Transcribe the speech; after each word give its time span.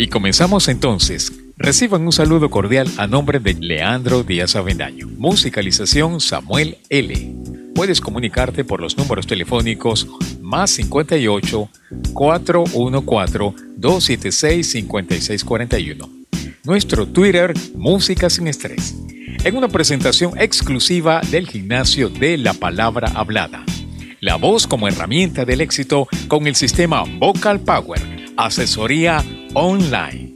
Y 0.00 0.08
comenzamos 0.08 0.68
entonces. 0.68 1.30
Reciban 1.58 2.00
un 2.00 2.12
saludo 2.12 2.48
cordial 2.48 2.90
a 2.96 3.06
nombre 3.06 3.38
de 3.38 3.52
Leandro 3.52 4.22
Díaz 4.22 4.56
Avendaño. 4.56 5.06
Musicalización 5.18 6.22
Samuel 6.22 6.78
L. 6.88 7.34
Puedes 7.74 8.00
comunicarte 8.00 8.64
por 8.64 8.80
los 8.80 8.96
números 8.96 9.26
telefónicos 9.26 10.08
más 10.40 10.70
58 10.70 11.68
414 12.14 13.38
276 13.76 14.70
5641. 14.70 16.08
Nuestro 16.64 17.06
Twitter 17.06 17.52
Música 17.74 18.30
sin 18.30 18.46
Estrés. 18.46 18.96
En 19.44 19.54
una 19.54 19.68
presentación 19.68 20.32
exclusiva 20.40 21.20
del 21.30 21.46
gimnasio 21.46 22.08
de 22.08 22.38
la 22.38 22.54
palabra 22.54 23.12
hablada. 23.14 23.66
La 24.20 24.36
voz 24.36 24.66
como 24.66 24.88
herramienta 24.88 25.44
del 25.44 25.60
éxito 25.60 26.08
con 26.26 26.46
el 26.46 26.54
sistema 26.54 27.04
Vocal 27.18 27.60
Power. 27.60 28.00
Asesoría 28.38 29.22
online. 29.54 30.34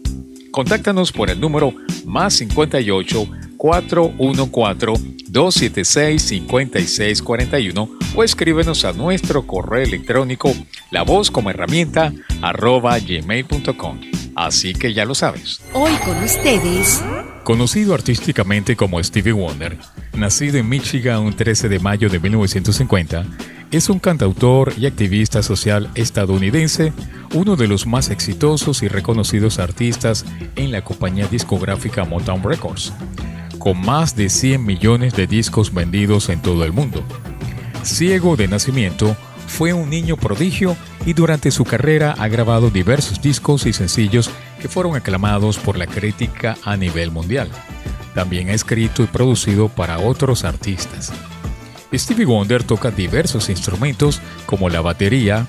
Contáctanos 0.51 1.13
por 1.13 1.31
el 1.31 1.41
número 1.41 1.73
más 2.05 2.35
58 2.35 3.29
414 3.57 5.15
276 5.29 6.23
5641 6.23 7.89
o 8.15 8.23
escríbenos 8.23 8.85
a 8.85 8.93
nuestro 8.93 9.47
correo 9.47 9.83
electrónico 9.83 10.53
la 10.91 11.03
voz 11.03 11.31
como 11.31 11.51
herramienta 11.51 12.13
arroba 12.41 12.99
gmail.com. 12.99 14.01
Así 14.37 14.75
que 14.75 14.93
ya 14.93 15.05
lo 15.05 15.15
sabes. 15.15 15.61
Hoy 15.73 15.93
con 16.05 16.23
ustedes. 16.23 17.03
Conocido 17.43 17.95
artísticamente 17.95 18.75
como 18.75 19.03
Stevie 19.03 19.33
Wonder, 19.33 19.77
nacido 20.15 20.59
en 20.59 20.69
Michigan 20.69 21.21
un 21.21 21.35
13 21.35 21.69
de 21.69 21.79
mayo 21.79 22.09
de 22.09 22.19
1950, 22.19 23.27
es 23.77 23.89
un 23.89 23.99
cantautor 23.99 24.73
y 24.79 24.87
activista 24.87 25.43
social 25.43 25.91
estadounidense, 25.97 26.93
uno 27.35 27.57
de 27.57 27.67
los 27.67 27.87
más 27.87 28.11
exitosos 28.11 28.85
y 28.85 28.89
reconocidos 28.89 29.59
artistas 29.59 30.25
en 30.55 30.71
la 30.71 30.85
compañía 30.85 31.27
discográfica 31.27 32.05
Motown 32.05 32.45
Records, 32.45 32.93
con 33.59 33.81
más 33.81 34.15
de 34.15 34.29
100 34.29 34.65
millones 34.65 35.15
de 35.15 35.27
discos 35.27 35.75
vendidos 35.75 36.29
en 36.29 36.41
todo 36.41 36.65
el 36.65 36.73
mundo. 36.73 37.03
Ciego 37.83 38.37
de 38.37 38.47
nacimiento, 38.47 39.17
fue 39.49 39.73
un 39.73 39.91
niño 39.91 40.17
prodigio 40.17 40.77
y 41.05 41.13
durante 41.13 41.51
su 41.51 41.65
carrera 41.65 42.15
ha 42.17 42.29
grabado 42.29 42.71
diversos 42.71 43.21
discos 43.21 43.67
y 43.67 43.73
sencillos 43.73 44.31
que 44.61 44.69
fueron 44.69 44.95
aclamados 44.95 45.59
por 45.59 45.77
la 45.77 45.89
crítica 45.89 46.57
a 46.65 46.77
nivel 46.77 47.11
mundial. 47.11 47.51
También 48.15 48.51
ha 48.51 48.53
escrito 48.53 49.03
y 49.03 49.07
producido 49.07 49.69
para 49.69 49.99
otros 49.99 50.45
artistas. 50.45 51.13
Stevie 51.99 52.25
Wonder 52.25 52.65
toca 52.65 52.91
diversos 52.91 53.49
instrumentos 53.49 54.21
como 54.47 54.69
la 54.69 54.81
batería, 54.81 55.47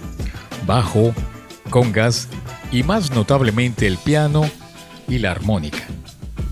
bajo, 0.66 1.14
congas 1.70 2.28
y 2.72 2.84
más 2.84 3.12
notablemente 3.12 3.88
el 3.88 3.98
piano 3.98 4.50
y 5.08 5.20
la 5.20 5.32
armónica. 5.32 5.84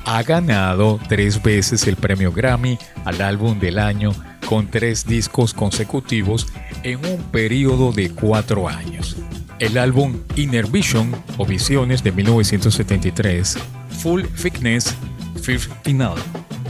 Ha 0.05 0.23
ganado 0.23 0.99
tres 1.07 1.41
veces 1.41 1.87
el 1.87 1.95
premio 1.95 2.31
Grammy 2.31 2.77
al 3.05 3.21
álbum 3.21 3.59
del 3.59 3.79
año 3.79 4.11
con 4.47 4.67
tres 4.67 5.05
discos 5.05 5.53
consecutivos 5.53 6.47
en 6.83 7.05
un 7.05 7.23
periodo 7.31 7.91
de 7.91 8.09
cuatro 8.11 8.67
años. 8.67 9.15
El 9.59 9.77
álbum 9.77 10.19
Inner 10.35 10.67
Vision 10.67 11.15
o 11.37 11.45
Visiones 11.45 12.03
de 12.03 12.11
1973, 12.11 13.57
Full 14.01 14.23
Fitness 14.35 14.95
Fifth 15.41 15.71
Final 15.83 16.15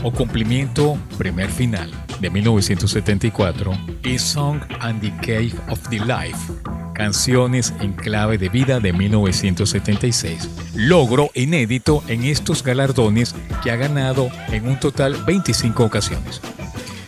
o 0.04 0.12
Cumplimiento 0.12 0.98
Primer 1.18 1.50
Final 1.50 1.90
de 2.20 2.30
1974 2.30 3.72
y 4.04 4.18
Song 4.18 4.60
and 4.80 5.00
the 5.00 5.10
Cave 5.20 5.54
of 5.68 5.80
the 5.88 5.98
Life, 5.98 6.52
Canciones 6.94 7.74
en 7.80 7.92
clave 7.94 8.38
de 8.38 8.50
vida 8.50 8.78
de 8.78 8.92
1976. 8.92 10.48
Logro 10.74 11.30
inédito 11.34 12.04
en 12.06 12.24
estos 12.24 12.62
galardones 12.62 13.34
que 13.62 13.70
ha 13.70 13.76
ganado 13.76 14.28
en 14.48 14.68
un 14.68 14.78
total 14.78 15.16
25 15.26 15.84
ocasiones. 15.84 16.40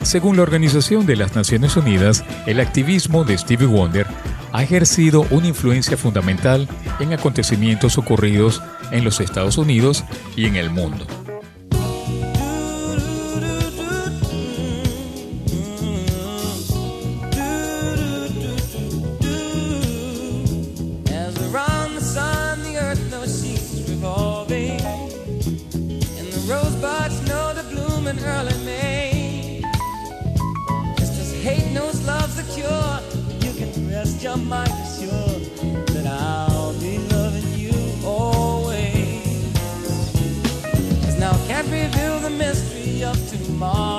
Según 0.03 0.37
la 0.37 0.43
Organización 0.43 1.05
de 1.05 1.17
las 1.17 1.37
Naciones 1.37 1.77
Unidas, 1.77 2.25
el 2.47 2.61
activismo 2.61 3.25
de 3.25 3.37
Stevie 3.37 3.67
Wonder 3.67 4.07
ha 4.53 4.63
ejercido 4.63 5.27
una 5.31 5.49
influencia 5.49 5.97
fundamental 5.97 6.67
en 6.99 7.13
acontecimientos 7.13 7.99
ocurridos 7.99 8.63
en 8.91 9.05
los 9.05 9.21
Estados 9.21 9.59
Unidos 9.59 10.05
y 10.35 10.47
en 10.47 10.57
el 10.57 10.71
mundo. 10.71 11.07
tomorrow. 43.57 43.96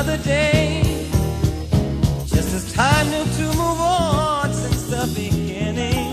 another 0.00 0.22
day. 0.24 0.80
Just 2.26 2.54
as 2.54 2.72
time 2.72 3.10
knew 3.10 3.24
to 3.36 3.44
move 3.60 3.80
on 3.80 4.50
since 4.54 4.84
the 4.84 5.04
beginning. 5.14 6.08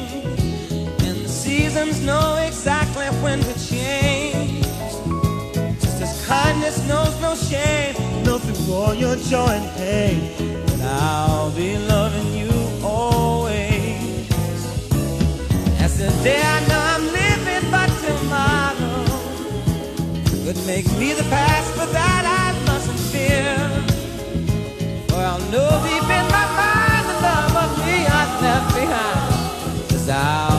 And 1.05 1.15
the 1.23 1.29
seasons 1.29 2.01
know 2.01 2.35
exactly 2.45 3.05
when 3.23 3.39
to 3.39 3.53
change. 3.69 4.65
Just 5.79 6.01
as 6.01 6.27
kindness 6.27 6.85
knows 6.89 7.13
no 7.21 7.33
shame, 7.35 7.95
know 8.25 8.37
through 8.39 8.73
all 8.73 8.93
your 8.93 9.15
joy 9.31 9.53
and 9.59 9.69
pain. 9.77 10.19
And 10.73 10.81
I'll 10.83 11.51
be 11.51 11.77
loving 11.77 12.33
you 12.41 12.51
always. 12.83 14.27
As 15.79 15.97
the 15.97 16.11
day 16.25 16.41
I 16.43 16.59
know 16.67 16.81
I'm 16.93 17.05
living, 17.21 17.65
but 17.71 17.89
tomorrow 18.05 19.05
could 20.43 20.59
make 20.67 20.87
me 20.99 21.13
the 21.13 21.27
past, 21.35 21.73
but 21.77 21.89
that 21.93 22.26
I'll 25.37 25.51
know 25.51 25.69
deep 25.83 26.01
in 26.01 26.25
my 26.31 26.45
mind 26.57 27.09
the 27.09 27.21
love 27.21 27.55
of 27.63 27.85
me 27.85 28.07
I 28.07 28.41
left 28.41 28.73
behind 28.73 29.91
is 29.93 30.09
out. 30.09 30.56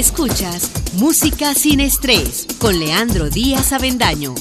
Escuchas 0.00 0.70
Música 0.94 1.52
sin 1.54 1.78
estrés 1.78 2.46
con 2.58 2.80
Leandro 2.80 3.28
Díaz 3.28 3.74
Avendaño. 3.74 4.34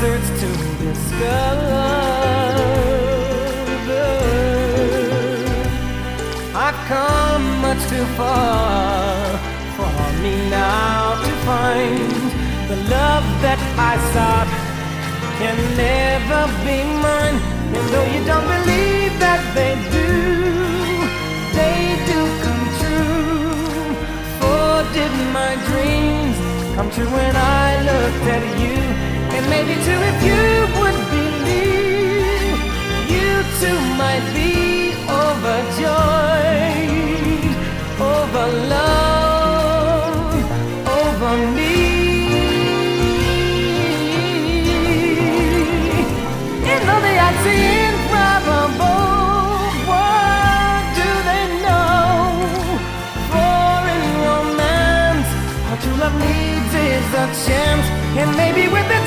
I've 0.00 0.40
to 0.40 0.50
discover. 0.78 1.88
I've 6.54 6.80
come 6.86 7.60
much 7.60 7.82
too 7.88 8.06
far 8.16 9.38
for 9.76 10.22
me 10.22 10.50
now 10.50 11.20
to 11.20 11.32
find 11.48 12.12
the 12.70 12.76
love 12.94 13.26
that 13.42 13.58
I 13.90 13.94
sought 14.14 14.50
can 15.40 15.58
never 15.74 16.46
be 16.62 16.78
mine. 17.02 17.38
And 17.74 17.84
though 17.92 18.08
you 18.14 18.22
don't 18.24 18.46
believe 18.46 19.18
that 19.18 19.42
they 19.58 19.74
do, 19.98 20.10
they 21.58 21.78
do 22.06 22.20
come 22.44 22.64
true. 22.78 23.94
For 24.38 24.74
did 24.94 25.14
my 25.32 25.52
dreams 25.66 26.36
come 26.76 26.88
true 26.92 27.10
when 27.10 27.34
I 27.34 27.82
looked 27.82 28.26
at 28.36 28.60
you? 28.60 28.87
maybe 29.48 29.74
too 29.86 30.00
if 30.10 30.18
you 30.28 30.42
would 30.78 30.98
believe, 31.14 32.58
you 33.14 33.30
too 33.60 33.78
might 34.02 34.26
be 34.38 34.52
overjoyed 35.08 36.68
over 38.00 38.46
love, 38.74 40.44
over 41.00 41.32
me. 41.56 41.76
Even 46.70 46.84
though 46.88 47.02
they 47.06 47.16
act 47.28 47.44
improbable, 47.46 49.02
what 49.90 50.80
do 51.00 51.08
they 51.28 51.44
know? 51.64 51.98
For 53.30 53.76
in 53.94 54.04
romance, 54.28 55.30
how 55.68 55.76
to 55.84 55.90
love 56.02 56.16
needs 56.26 56.72
is 56.74 57.08
a 57.24 57.26
chance, 57.46 57.86
and 58.20 58.28
maybe 58.36 58.64
with 58.74 58.87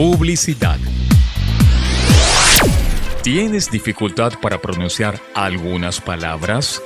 publicidad. 0.00 0.78
¿Tienes 3.22 3.70
dificultad 3.70 4.32
para 4.40 4.58
pronunciar 4.58 5.20
algunas 5.34 6.00
palabras? 6.00 6.80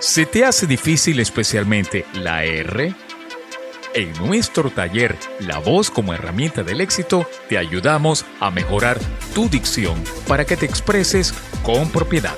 ¿Se 0.00 0.26
te 0.26 0.44
hace 0.44 0.66
difícil 0.66 1.18
especialmente 1.18 2.04
la 2.12 2.44
R? 2.44 2.94
En 3.94 4.12
nuestro 4.18 4.68
taller 4.68 5.16
La 5.40 5.60
voz 5.60 5.88
como 5.88 6.12
herramienta 6.12 6.62
del 6.62 6.82
éxito 6.82 7.26
te 7.48 7.56
ayudamos 7.56 8.26
a 8.38 8.50
mejorar 8.50 8.98
tu 9.34 9.48
dicción 9.48 9.94
para 10.28 10.44
que 10.44 10.58
te 10.58 10.66
expreses 10.66 11.32
con 11.62 11.88
propiedad. 11.88 12.36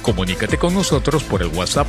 Comunícate 0.00 0.56
con 0.56 0.72
nosotros 0.72 1.22
por 1.24 1.42
el 1.42 1.48
WhatsApp 1.48 1.88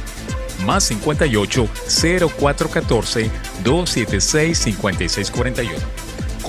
más 0.65 0.84
58 0.84 1.65
0414 1.88 3.32
276 3.63 4.58
5641. 4.58 5.99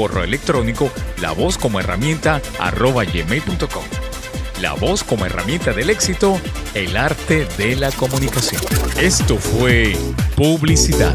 Correo 0.01 0.25
electrónico 0.25 0.91
la 1.21 1.33
voz 1.33 1.59
como 1.59 1.79
herramienta 1.79 2.41
arroba 2.59 3.05
gmail.com. 3.05 3.85
La 4.63 4.73
voz 4.73 5.05
como 5.05 5.27
herramienta 5.27 5.75
del 5.75 5.91
éxito, 5.91 6.41
el 6.73 6.97
arte 6.97 7.47
de 7.59 7.77
la 7.77 7.93
comunicación. 7.93 8.63
Esto 8.99 9.37
fue 9.37 9.95
publicidad. 10.37 11.15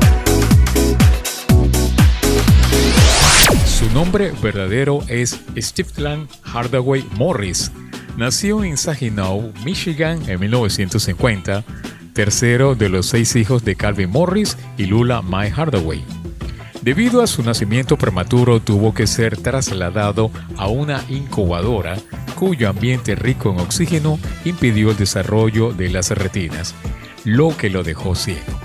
Su 3.66 3.90
nombre 3.92 4.32
verdadero 4.44 5.00
es 5.08 5.40
Stephen 5.58 6.28
Hardaway 6.44 7.04
Morris. 7.16 7.72
Nació 8.18 8.64
en 8.64 8.78
Saginaw, 8.78 9.52
Michigan 9.64 10.22
en 10.30 10.40
1950 10.40 11.64
tercero 12.14 12.76
de 12.76 12.90
los 12.90 13.08
seis 13.08 13.36
hijos 13.36 13.66
de 13.66 13.76
Calvin 13.76 14.12
Morris 14.12 14.58
y 14.78 14.86
Lula 14.86 15.24
Mae 15.24 15.50
Hardaway. 15.50 16.04
Debido 16.86 17.24
a 17.24 17.26
su 17.26 17.42
nacimiento 17.42 17.98
prematuro 17.98 18.60
tuvo 18.60 18.94
que 18.94 19.08
ser 19.08 19.38
trasladado 19.38 20.30
a 20.56 20.68
una 20.68 21.04
incubadora 21.10 21.98
cuyo 22.36 22.70
ambiente 22.70 23.16
rico 23.16 23.50
en 23.50 23.60
oxígeno 23.60 24.20
impidió 24.46 24.92
el 24.92 24.96
desarrollo 24.96 25.74
de 25.74 25.90
las 25.90 26.12
retinas, 26.12 26.76
lo 27.24 27.58
que 27.58 27.72
lo 27.72 27.82
dejó 27.82 28.14
ciego. 28.14 28.60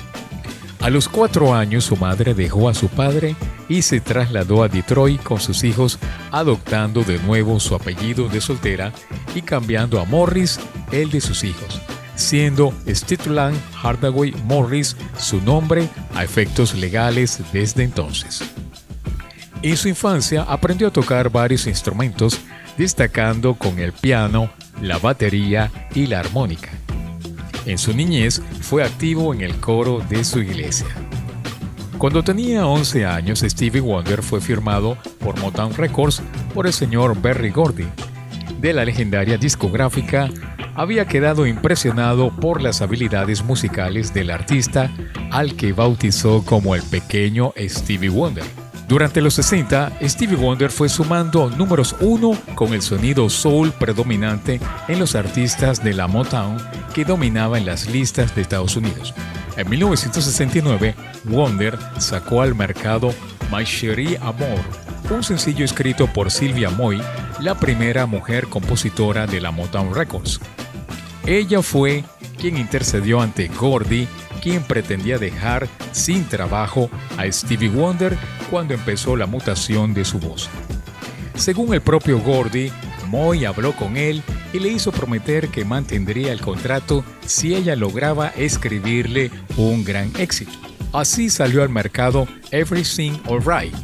A 0.81 0.90
los 0.90 1.09
cuatro 1.09 1.55
años 1.55 1.85
su 1.85 1.97
madre 1.97 2.35
dejó 2.35 2.68
a 2.68 2.75
su 2.75 2.88
padre 2.88 3.37
y 3.71 3.81
se 3.81 4.03
trasladó 4.03 4.64
a 4.64 4.68
Detroit 4.68 5.23
con 5.23 5.40
sus 5.40 5.64
hijos, 5.64 5.99
adoptando 6.31 7.05
de 7.05 7.18
nuevo 7.21 7.59
su 7.59 7.75
apellido 7.75 8.29
de 8.29 8.42
soltera 8.42 8.92
y 9.35 9.40
cambiando 9.40 9.99
a 9.99 10.05
Morris 10.05 10.61
el 10.92 11.11
de 11.11 11.23
sus 11.23 11.42
hijos 11.42 11.81
siendo 12.20 12.72
Stitland 12.87 13.59
Hardaway 13.83 14.33
Morris 14.44 14.96
su 15.18 15.40
nombre 15.40 15.88
a 16.14 16.22
efectos 16.22 16.74
legales 16.74 17.40
desde 17.52 17.83
entonces. 17.83 18.42
En 19.62 19.76
su 19.76 19.88
infancia 19.88 20.42
aprendió 20.42 20.88
a 20.88 20.92
tocar 20.92 21.30
varios 21.30 21.66
instrumentos, 21.66 22.40
destacando 22.78 23.54
con 23.54 23.78
el 23.78 23.92
piano, 23.92 24.50
la 24.80 24.98
batería 24.98 25.70
y 25.94 26.06
la 26.06 26.20
armónica. 26.20 26.70
En 27.66 27.76
su 27.76 27.94
niñez 27.94 28.40
fue 28.62 28.83
activo 28.83 29.35
en 29.35 29.42
el 29.42 29.56
coro 29.56 30.00
de 30.09 30.24
su 30.24 30.40
iglesia. 30.40 30.88
Cuando 31.98 32.22
tenía 32.22 32.66
11 32.66 33.04
años, 33.04 33.40
Stevie 33.40 33.83
Wonder 33.83 34.22
fue 34.22 34.40
firmado 34.40 34.96
por 35.18 35.38
Motown 35.38 35.74
Records 35.74 36.22
por 36.54 36.66
el 36.66 36.72
señor 36.72 37.20
Berry 37.20 37.50
Gordy. 37.50 37.87
De 38.59 38.72
la 38.72 38.87
legendaria 38.87 39.37
discográfica, 39.37 40.30
había 40.74 41.06
quedado 41.06 41.46
impresionado 41.46 42.30
por 42.30 42.62
las 42.62 42.83
habilidades 42.83 43.44
musicales 43.44 44.14
del 44.14 44.30
artista 44.30 44.90
al 45.30 45.54
que 45.56 45.72
bautizó 45.72 46.44
como 46.44 46.74
el 46.74 46.83
pequeño 46.83 47.52
Stevie 47.56 48.09
Wonder. 48.11 48.44
Durante 48.88 49.20
los 49.20 49.35
60, 49.35 49.92
Stevie 50.02 50.37
Wonder 50.37 50.68
fue 50.68 50.88
sumando 50.88 51.48
números 51.48 51.94
uno 52.00 52.37
con 52.56 52.74
el 52.74 52.83
sonido 52.83 53.30
soul 53.30 53.70
predominante 53.70 54.61
en 54.88 54.98
los 54.98 55.14
artistas 55.14 55.85
de 55.85 55.94
la 55.94 56.09
Motown 56.09 56.56
que 56.92 57.04
dominaba 57.04 57.56
en 57.56 57.66
las 57.66 57.88
listas 57.88 58.35
de 58.35 58.42
Estados 58.42 58.74
Unidos. 58.76 59.14
En 59.56 59.70
1969, 59.70 60.96
Wonder 61.24 61.78
sacó 61.98 62.42
al 62.42 62.56
mercado 62.56 63.14
My 63.52 63.64
Cherie 63.64 64.18
Amor, 64.22 64.59
un 65.11 65.22
sencillo 65.22 65.64
escrito 65.64 66.06
por 66.06 66.30
Sylvia 66.30 66.70
Moy, 66.70 67.00
la 67.40 67.54
primera 67.56 68.06
mujer 68.06 68.48
compositora 68.48 69.26
de 69.26 69.40
la 69.40 69.50
Motown 69.50 69.94
Records. 69.94 70.40
Ella 71.26 71.62
fue 71.62 72.04
quien 72.38 72.56
intercedió 72.56 73.20
ante 73.20 73.48
Gordy, 73.48 74.09
quien 74.42 74.62
pretendía 74.62 75.18
dejar 75.18 75.68
sin 75.92 76.24
trabajo 76.24 76.90
a 77.18 77.30
Stevie 77.30 77.68
Wonder 77.68 78.16
cuando 78.50 78.74
empezó 78.74 79.16
la 79.16 79.26
mutación 79.26 79.92
de 79.94 80.04
su 80.04 80.18
voz. 80.18 80.48
Según 81.35 81.74
el 81.74 81.80
propio 81.80 82.18
Gordy, 82.18 82.70
Moy 83.09 83.44
habló 83.44 83.72
con 83.72 83.96
él 83.96 84.22
y 84.52 84.59
le 84.59 84.68
hizo 84.68 84.92
prometer 84.92 85.48
que 85.48 85.64
mantendría 85.64 86.33
el 86.33 86.40
contrato 86.40 87.04
si 87.26 87.54
ella 87.54 87.76
lograba 87.76 88.28
escribirle 88.28 89.30
un 89.56 89.85
gran 89.85 90.12
éxito. 90.18 90.52
Así 90.92 91.30
salió 91.30 91.62
al 91.62 91.68
mercado 91.68 92.26
Everything 92.50 93.12
Alright, 93.28 93.74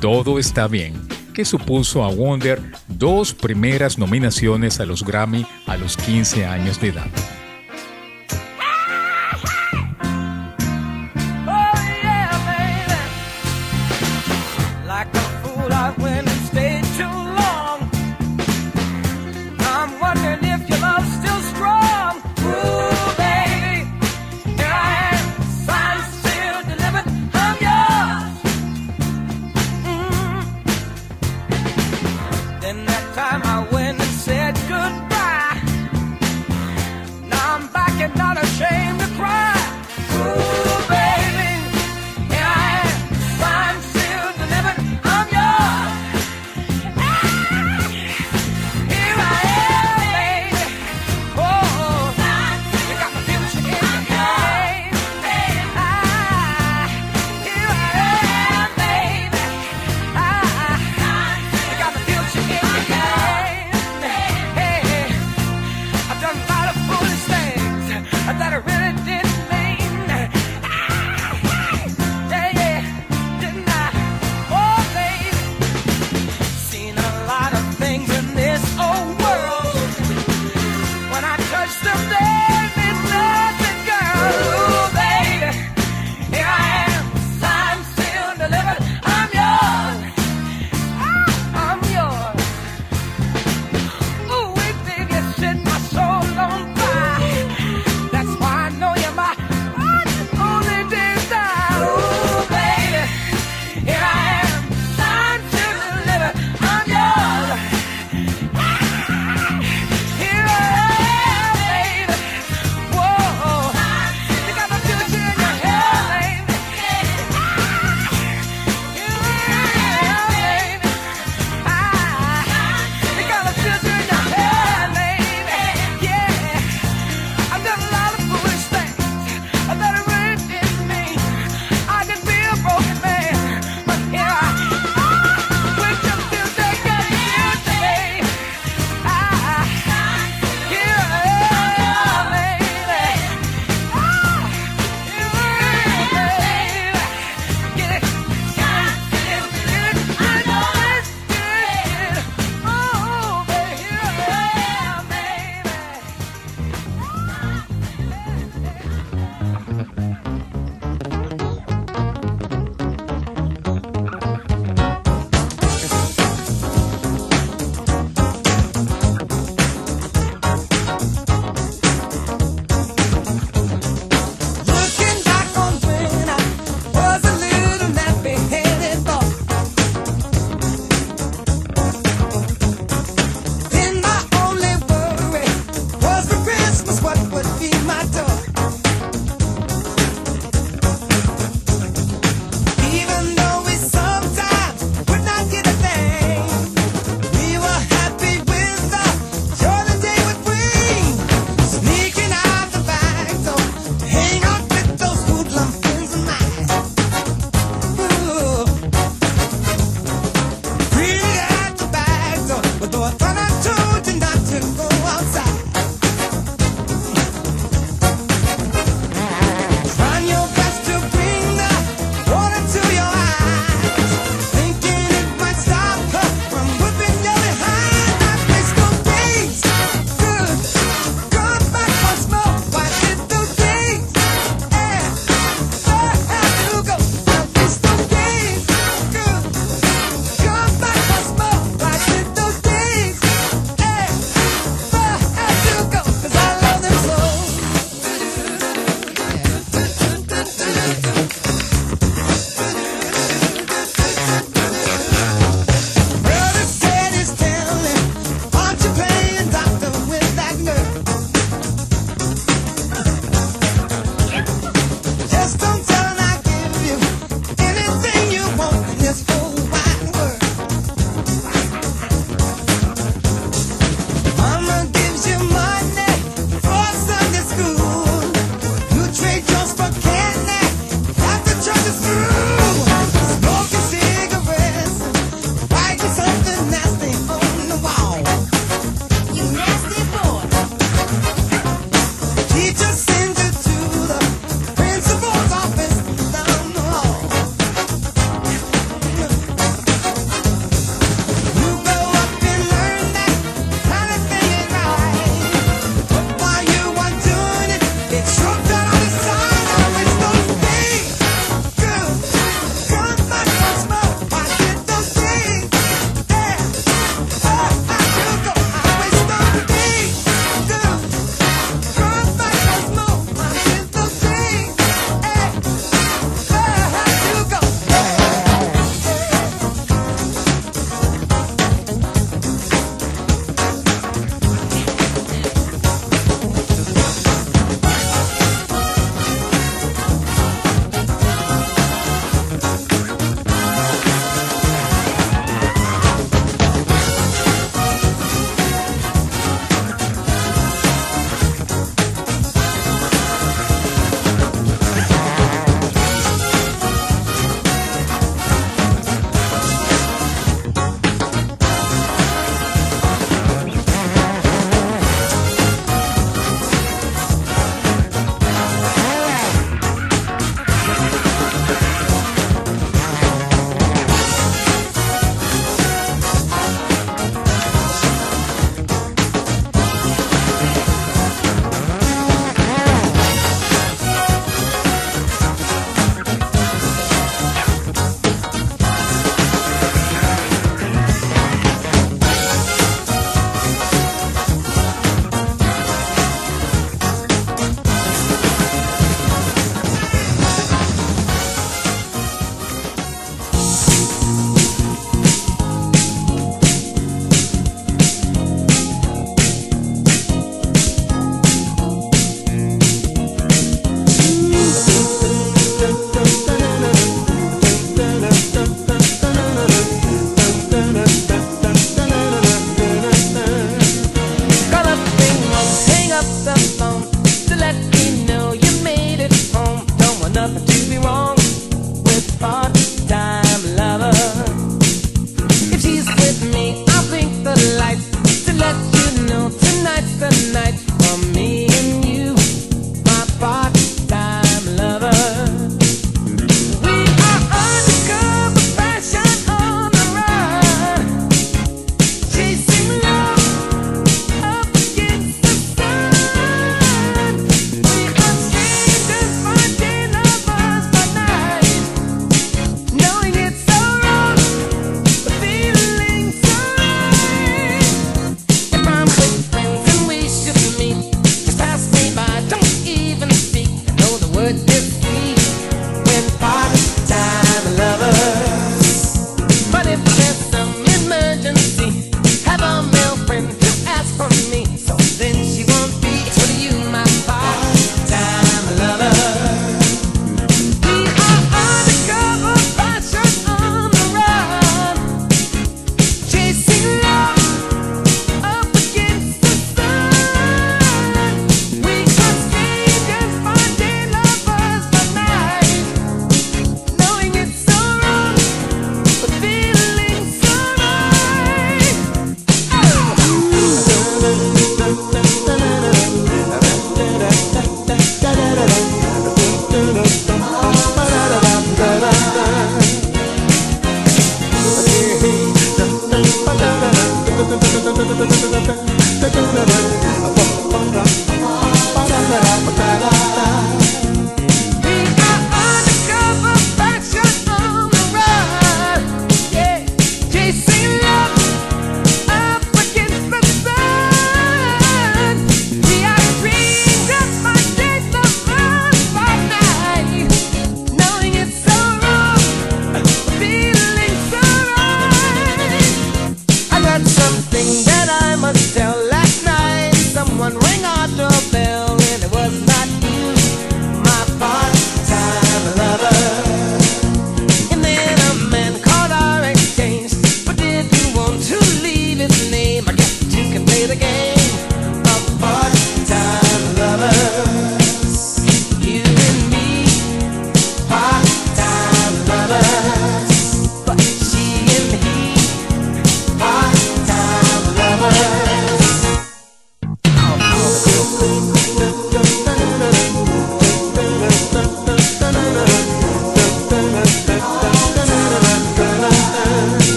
Todo 0.00 0.38
está 0.38 0.66
bien, 0.68 0.94
que 1.34 1.44
supuso 1.44 2.02
a 2.02 2.08
Wonder 2.08 2.62
dos 2.88 3.34
primeras 3.34 3.98
nominaciones 3.98 4.80
a 4.80 4.86
los 4.86 5.04
Grammy 5.04 5.44
a 5.66 5.76
los 5.76 5.98
15 5.98 6.46
años 6.46 6.80
de 6.80 6.88
edad. 6.88 7.43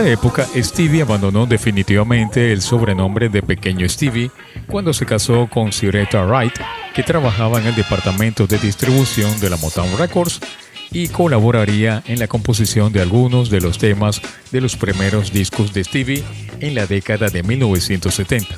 Esta 0.00 0.12
época, 0.12 0.46
Stevie 0.56 1.02
abandonó 1.02 1.44
definitivamente 1.44 2.52
el 2.52 2.62
sobrenombre 2.62 3.28
de 3.28 3.42
Pequeño 3.42 3.86
Stevie 3.86 4.30
cuando 4.66 4.94
se 4.94 5.04
casó 5.04 5.46
con 5.46 5.72
Siretta 5.72 6.24
Wright, 6.24 6.54
que 6.94 7.02
trabajaba 7.02 7.60
en 7.60 7.66
el 7.66 7.74
departamento 7.74 8.46
de 8.46 8.56
distribución 8.58 9.38
de 9.40 9.50
la 9.50 9.58
Motown 9.58 9.98
Records 9.98 10.40
y 10.90 11.08
colaboraría 11.08 12.02
en 12.06 12.18
la 12.18 12.28
composición 12.28 12.94
de 12.94 13.02
algunos 13.02 13.50
de 13.50 13.60
los 13.60 13.76
temas 13.76 14.22
de 14.50 14.62
los 14.62 14.74
primeros 14.74 15.32
discos 15.32 15.74
de 15.74 15.84
Stevie 15.84 16.24
en 16.60 16.74
la 16.74 16.86
década 16.86 17.28
de 17.28 17.42
1970. 17.42 18.54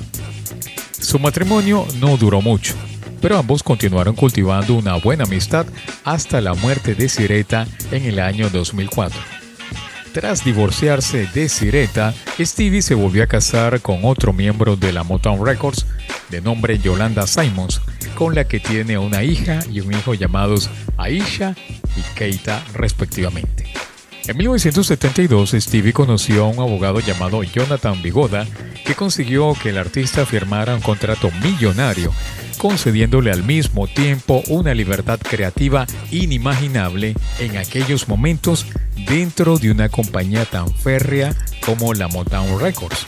Su 0.97 1.19
matrimonio 1.19 1.85
no 1.99 2.15
duró 2.15 2.41
mucho, 2.41 2.73
pero 3.21 3.37
ambos 3.37 3.63
continuaron 3.63 4.15
cultivando 4.15 4.75
una 4.75 4.95
buena 4.95 5.25
amistad 5.25 5.65
hasta 6.05 6.39
la 6.39 6.53
muerte 6.53 6.95
de 6.95 7.09
Siretta 7.09 7.67
en 7.91 8.05
el 8.05 8.19
año 8.19 8.49
2004. 8.49 9.42
Tras 10.13 10.45
divorciarse 10.45 11.27
de 11.33 11.49
Sireta, 11.49 12.13
Stevie 12.39 12.83
se 12.83 12.93
volvió 12.93 13.23
a 13.23 13.27
casar 13.27 13.81
con 13.81 14.05
otro 14.05 14.31
miembro 14.31 14.75
de 14.75 14.93
la 14.93 15.03
Motown 15.03 15.43
Records, 15.43 15.87
de 16.29 16.39
nombre 16.39 16.77
Yolanda 16.77 17.25
Simons, 17.25 17.81
con 18.13 18.35
la 18.35 18.47
que 18.47 18.59
tiene 18.59 18.99
una 18.99 19.23
hija 19.23 19.61
y 19.71 19.79
un 19.79 19.91
hijo 19.91 20.13
llamados 20.13 20.69
Aisha 20.97 21.55
y 21.97 22.01
Keita 22.15 22.63
respectivamente. 22.75 23.73
En 24.27 24.37
1972, 24.37 25.55
Stevie 25.57 25.93
conoció 25.93 26.45
a 26.45 26.47
un 26.47 26.59
abogado 26.59 26.99
llamado 26.99 27.41
Jonathan 27.41 27.99
Bigoda, 28.03 28.45
que 28.85 28.93
consiguió 28.93 29.55
que 29.61 29.69
el 29.69 29.79
artista 29.79 30.27
firmara 30.27 30.75
un 30.75 30.81
contrato 30.81 31.31
millonario, 31.43 32.13
concediéndole 32.57 33.31
al 33.31 33.43
mismo 33.43 33.87
tiempo 33.87 34.43
una 34.47 34.73
libertad 34.73 35.19
creativa 35.19 35.85
inimaginable 36.11 37.15
en 37.39 37.57
aquellos 37.57 38.07
momentos 38.07 38.65
dentro 39.07 39.57
de 39.57 39.71
una 39.71 39.89
compañía 39.89 40.45
tan 40.45 40.73
férrea 40.73 41.35
como 41.65 41.93
la 41.93 42.07
Motown 42.07 42.59
Records. 42.59 43.05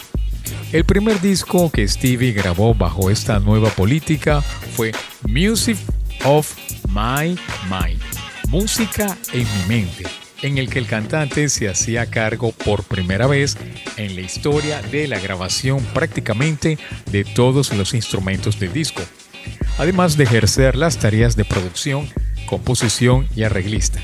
El 0.72 0.84
primer 0.84 1.22
disco 1.22 1.72
que 1.72 1.88
Stevie 1.88 2.34
grabó 2.34 2.74
bajo 2.74 3.10
esta 3.10 3.40
nueva 3.40 3.70
política 3.70 4.42
fue 4.42 4.92
Music 5.28 5.78
of 6.26 6.54
My 6.90 7.38
Mind, 7.70 8.02
Música 8.50 9.18
en 9.32 9.44
mi 9.44 9.68
mente, 9.68 10.04
en 10.42 10.58
el 10.58 10.70
que 10.70 10.80
el 10.80 10.88
cantante 10.88 11.50
se 11.50 11.70
hacía 11.70 12.06
cargo 12.08 12.52
por 12.52 12.84
primera 12.84 13.28
vez 13.28 13.58
en 13.98 14.16
la 14.16 14.22
historia 14.22 14.82
de 14.82 15.08
la 15.08 15.20
grabación 15.20 15.80
prácticamente 15.94 16.78
de 17.12 17.24
todos 17.24 17.74
los 17.74 17.94
instrumentos 17.94 18.60
del 18.60 18.74
disco, 18.74 19.02
además 19.78 20.18
de 20.18 20.24
ejercer 20.26 20.76
las 20.76 20.98
tareas 20.98 21.36
de 21.36 21.46
producción, 21.46 22.08
composición 22.46 23.28
y 23.36 23.44
arreglista. 23.44 24.00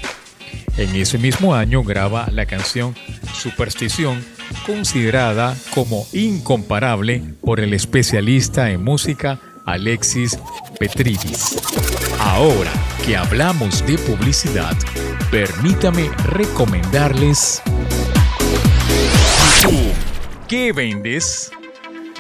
En 0.78 0.96
ese 0.96 1.18
mismo 1.18 1.54
año 1.54 1.84
graba 1.84 2.28
la 2.32 2.46
canción 2.46 2.96
Superstición, 3.34 4.24
considerada 4.66 5.56
como 5.74 6.06
incomparable 6.14 7.24
por 7.42 7.60
el 7.60 7.74
especialista 7.74 8.72
en 8.72 8.84
música 8.84 9.40
Alexis 9.66 10.38
Petridis. 10.80 11.58
Ahora 12.20 12.72
que 13.06 13.18
hablamos 13.18 13.86
de 13.86 13.98
publicidad, 13.98 14.78
permítame 15.30 16.10
recomendarles... 16.26 17.62
¿Qué 20.48 20.74
vendes? 20.74 21.50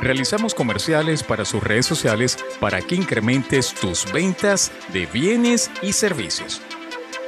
Realizamos 0.01 0.53
comerciales 0.53 1.23
para 1.23 1.45
sus 1.45 1.63
redes 1.63 1.85
sociales 1.85 2.37
para 2.59 2.81
que 2.81 2.95
incrementes 2.95 3.73
tus 3.73 4.11
ventas 4.11 4.71
de 4.91 5.05
bienes 5.05 5.71
y 5.81 5.93
servicios 5.93 6.61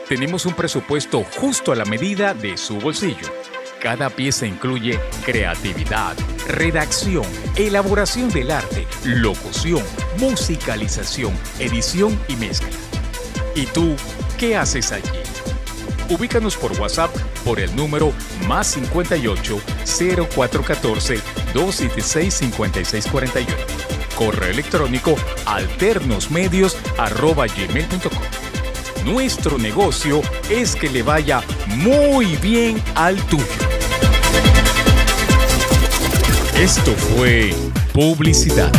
tenemos 0.07 0.45
un 0.45 0.53
presupuesto 0.53 1.23
justo 1.23 1.71
a 1.71 1.75
la 1.75 1.85
medida 1.85 2.33
de 2.33 2.57
su 2.57 2.77
bolsillo. 2.77 3.27
Cada 3.81 4.09
pieza 4.09 4.45
incluye 4.45 4.99
creatividad, 5.25 6.15
redacción, 6.47 7.25
elaboración 7.55 8.29
del 8.29 8.51
arte, 8.51 8.85
locución, 9.05 9.83
musicalización, 10.19 11.33
edición 11.59 12.17
y 12.27 12.35
mezcla. 12.35 12.69
¿Y 13.55 13.65
tú 13.65 13.95
qué 14.37 14.55
haces 14.55 14.91
allí? 14.91 15.09
Ubícanos 16.13 16.57
por 16.57 16.71
WhatsApp 16.79 17.15
por 17.43 17.59
el 17.59 17.75
número 17.75 18.13
más 18.47 18.67
58 18.67 19.59
0414 19.85 21.19
276 21.53 22.33
5641. 22.33 23.53
Correo 24.15 24.49
electrónico 24.49 25.15
alternosmedios.gmail.com 25.45 28.43
nuestro 29.05 29.57
negocio 29.57 30.21
es 30.49 30.77
que 30.77 30.89
le 30.89 31.03
vaya 31.03 31.43
muy 31.67 32.37
bien 32.37 32.81
al 32.95 33.17
tuyo. 33.27 33.43
Esto 36.55 36.93
fue 36.93 37.53
publicidad. 37.93 38.71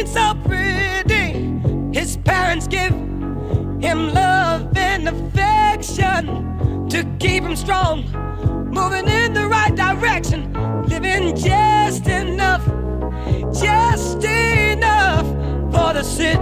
ain't 0.00 0.08
so 0.08 0.34
pretty. 0.46 1.50
His 1.92 2.16
parents 2.18 2.66
give 2.66 2.92
him 3.82 4.14
love 4.14 4.74
and 4.76 5.08
affection 5.08 6.88
to 6.88 7.04
keep 7.18 7.42
him 7.42 7.54
strong, 7.54 8.04
moving 8.72 9.08
in 9.08 9.34
the 9.34 9.46
right 9.46 9.74
direction, 9.74 10.52
living 10.88 11.36
just 11.36 12.06
enough, 12.06 12.64
just 13.52 14.24
enough 14.24 15.26
for 15.70 15.92
the 15.92 16.02
city. 16.02 16.40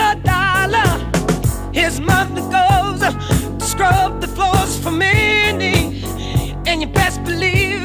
a 0.00 0.14
dollar. 0.32 0.90
His 1.72 2.00
mother 2.00 2.42
goes 2.58 3.00
to 3.00 3.64
scrub 3.64 4.20
the 4.20 4.28
floors 4.28 4.78
for 4.82 4.90
Minnie. 4.90 6.02
And 6.66 6.80
you 6.80 6.88
best 6.88 7.22
believe 7.24 7.84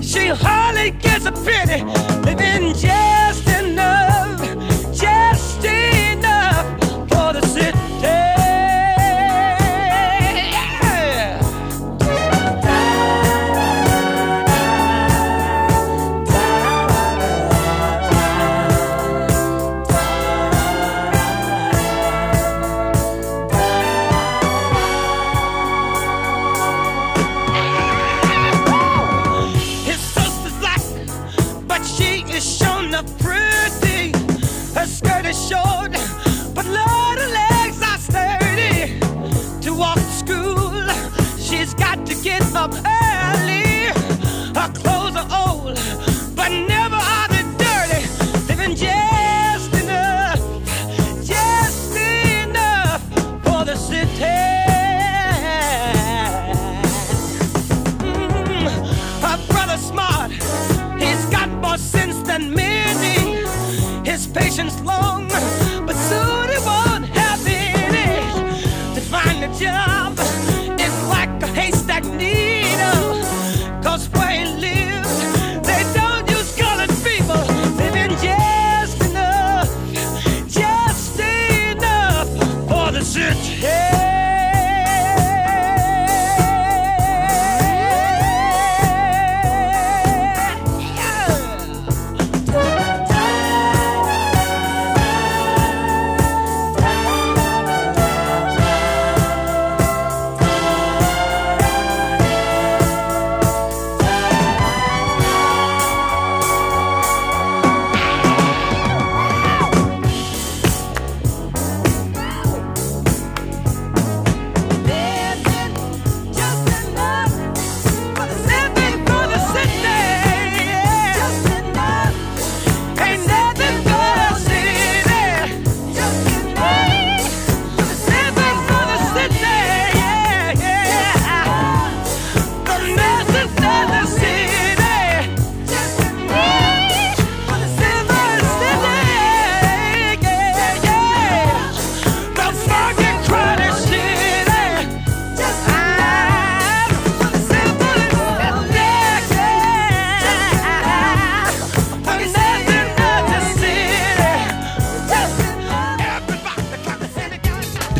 she 0.00 0.28
hardly 0.28 0.90
gets 0.92 1.26
a 1.26 1.32
penny 1.32 1.82
living 2.24 2.74
jail. 2.74 3.25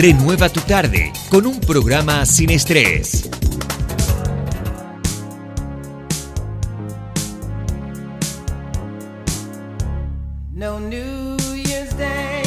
Renueva 0.07 0.49
tu 0.49 0.61
tarde 0.61 1.13
con 1.29 1.47
un 1.47 1.59
programa 1.59 2.25
sin 2.27 2.51
estrés. 2.51 3.29
No 10.53 10.79
New 10.79 11.37
Year's 11.57 11.97
Day 11.97 12.45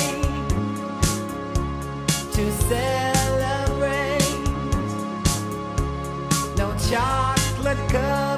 to 2.31 2.49
celebrate. 2.69 4.23
No 6.55 6.73
chocolate 6.89 7.91
cup. 7.91 8.28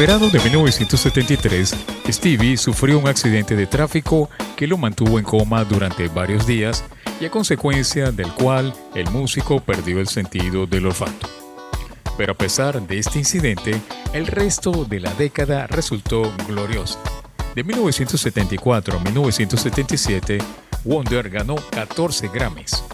Verano 0.00 0.28
de 0.28 0.40
1973, 0.40 1.74
Stevie 2.08 2.56
sufrió 2.56 2.98
un 2.98 3.06
accidente 3.08 3.54
de 3.54 3.66
tráfico 3.66 4.28
que 4.56 4.66
lo 4.66 4.76
mantuvo 4.76 5.18
en 5.18 5.24
coma 5.24 5.64
durante 5.64 6.08
varios 6.08 6.46
días 6.46 6.84
y 7.20 7.24
a 7.24 7.30
consecuencia 7.30 8.10
del 8.10 8.32
cual 8.32 8.74
el 8.94 9.10
músico 9.10 9.60
perdió 9.60 10.00
el 10.00 10.08
sentido 10.08 10.66
del 10.66 10.86
olfato. 10.86 11.28
Pero 12.18 12.32
a 12.32 12.34
pesar 12.36 12.80
de 12.86 12.98
este 12.98 13.18
incidente, 13.18 13.80
el 14.12 14.26
resto 14.26 14.84
de 14.84 15.00
la 15.00 15.14
década 15.14 15.66
resultó 15.66 16.30
gloriosa. 16.46 16.98
De 17.54 17.64
1974 17.64 18.98
a 18.98 19.00
1977, 19.00 20.38
Wonder 20.84 21.30
ganó 21.30 21.56
14 21.70 22.28
Grammys. 22.28 22.84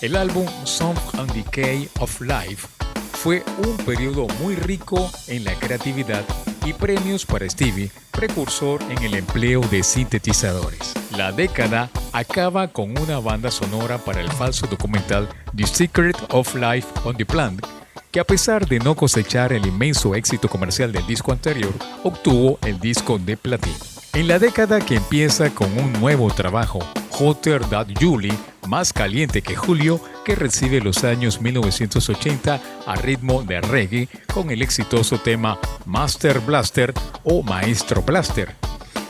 El 0.00 0.16
álbum 0.16 0.46
Song 0.64 0.96
and 1.18 1.32
Decay 1.32 1.88
of 1.98 2.20
Life 2.20 2.79
fue 3.22 3.44
un 3.58 3.76
periodo 3.76 4.26
muy 4.40 4.54
rico 4.54 5.10
en 5.28 5.44
la 5.44 5.54
creatividad 5.54 6.24
y 6.64 6.72
premios 6.72 7.26
para 7.26 7.46
Stevie, 7.50 7.90
precursor 8.10 8.80
en 8.88 9.02
el 9.02 9.14
empleo 9.14 9.60
de 9.60 9.82
sintetizadores. 9.82 10.94
La 11.14 11.30
década 11.30 11.90
acaba 12.14 12.68
con 12.68 12.98
una 12.98 13.18
banda 13.18 13.50
sonora 13.50 13.98
para 13.98 14.22
el 14.22 14.32
falso 14.32 14.66
documental 14.66 15.28
The 15.54 15.66
Secret 15.66 16.16
of 16.30 16.54
Life 16.54 16.88
on 17.04 17.14
the 17.18 17.26
Plant, 17.26 17.62
que 18.10 18.20
a 18.20 18.24
pesar 18.24 18.66
de 18.66 18.78
no 18.78 18.94
cosechar 18.94 19.52
el 19.52 19.66
inmenso 19.66 20.14
éxito 20.14 20.48
comercial 20.48 20.90
del 20.90 21.06
disco 21.06 21.30
anterior, 21.30 21.74
obtuvo 22.02 22.58
el 22.62 22.80
disco 22.80 23.18
de 23.18 23.36
platino. 23.36 23.99
En 24.12 24.26
la 24.26 24.40
década 24.40 24.80
que 24.80 24.96
empieza 24.96 25.50
con 25.50 25.72
un 25.78 25.92
nuevo 25.92 26.28
trabajo, 26.34 26.80
Hotter 27.12 27.64
That 27.66 27.86
Julie, 28.00 28.36
más 28.66 28.92
caliente 28.92 29.40
que 29.40 29.54
Julio, 29.54 30.00
que 30.24 30.34
recibe 30.34 30.80
los 30.80 31.04
años 31.04 31.40
1980 31.40 32.60
a 32.86 32.94
ritmo 32.96 33.44
de 33.44 33.60
reggae 33.60 34.08
con 34.34 34.50
el 34.50 34.62
exitoso 34.62 35.18
tema 35.18 35.60
Master 35.86 36.40
Blaster 36.40 36.92
o 37.22 37.44
Maestro 37.44 38.02
Blaster, 38.02 38.56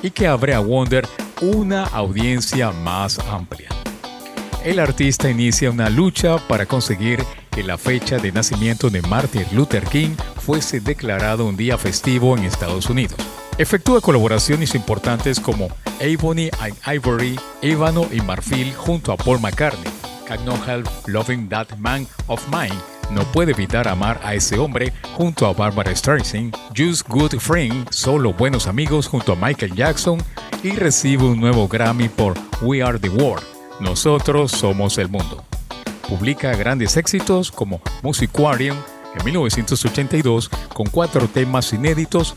y 0.03 0.11
que 0.11 0.27
abre 0.27 0.53
a 0.55 0.61
Wonder 0.61 1.09
una 1.41 1.85
audiencia 1.85 2.71
más 2.71 3.19
amplia. 3.21 3.71
El 4.63 4.79
artista 4.79 5.31
inicia 5.31 5.71
una 5.71 5.89
lucha 5.89 6.37
para 6.47 6.67
conseguir 6.67 7.25
que 7.51 7.63
la 7.63 7.79
fecha 7.79 8.19
de 8.19 8.33
nacimiento 8.33 8.91
de 8.91 9.01
Martin 9.01 9.47
Luther 9.53 9.85
King 9.85 10.15
fuese 10.37 10.81
declarado 10.81 11.47
un 11.47 11.57
día 11.57 11.79
festivo 11.79 12.37
en 12.37 12.45
Estados 12.45 12.91
Unidos. 12.91 13.17
Efectúa 13.59 14.01
colaboraciones 14.01 14.75
importantes 14.75 15.39
como 15.39 15.69
Ebony 16.01 16.51
and 16.61 16.75
Ivory, 16.87 17.39
Ébano 17.61 18.07
y 18.11 18.21
Marfil 18.21 18.75
junto 18.75 19.13
a 19.13 19.17
Paul 19.17 19.41
McCartney, 19.41 19.93
Can 20.27 20.45
No 20.47 20.55
Help 20.67 20.89
Loving 21.07 21.49
That 21.49 21.77
Man 21.77 22.07
of 22.27 22.43
Mine, 22.49 22.75
No 23.11 23.23
puede 23.33 23.53
evitar 23.53 23.87
amar 23.89 24.19
a 24.25 24.35
ese 24.35 24.59
hombre 24.59 24.93
junto 25.17 25.47
a 25.47 25.53
Barbara 25.53 25.95
Streisand, 25.95 26.57
Just 26.75 27.07
Good 27.09 27.39
Friend, 27.39 27.87
Solo 27.91 28.33
Buenos 28.33 28.67
Amigos 28.67 29.09
junto 29.09 29.33
a 29.33 29.37
Michael 29.37 29.75
Jackson 29.75 30.19
y 30.63 30.71
recibe 30.71 31.25
un 31.25 31.41
nuevo 31.41 31.69
Grammy 31.69 32.09
por 32.09 32.35
We 32.63 32.83
Are 32.83 32.99
the 32.99 33.11
World, 33.11 33.45
Nosotros 33.81 34.53
Somos 34.53 34.97
el 34.99 35.09
Mundo. 35.09 35.45
publica 36.09 36.55
grandes 36.57 36.97
éxitos 36.97 37.53
como 37.53 37.81
Musicarium 38.03 38.77
en 39.19 39.25
1982 39.25 40.49
con 40.75 40.87
cuatro 40.89 41.29
temas 41.29 41.73
inéditos 41.73 42.35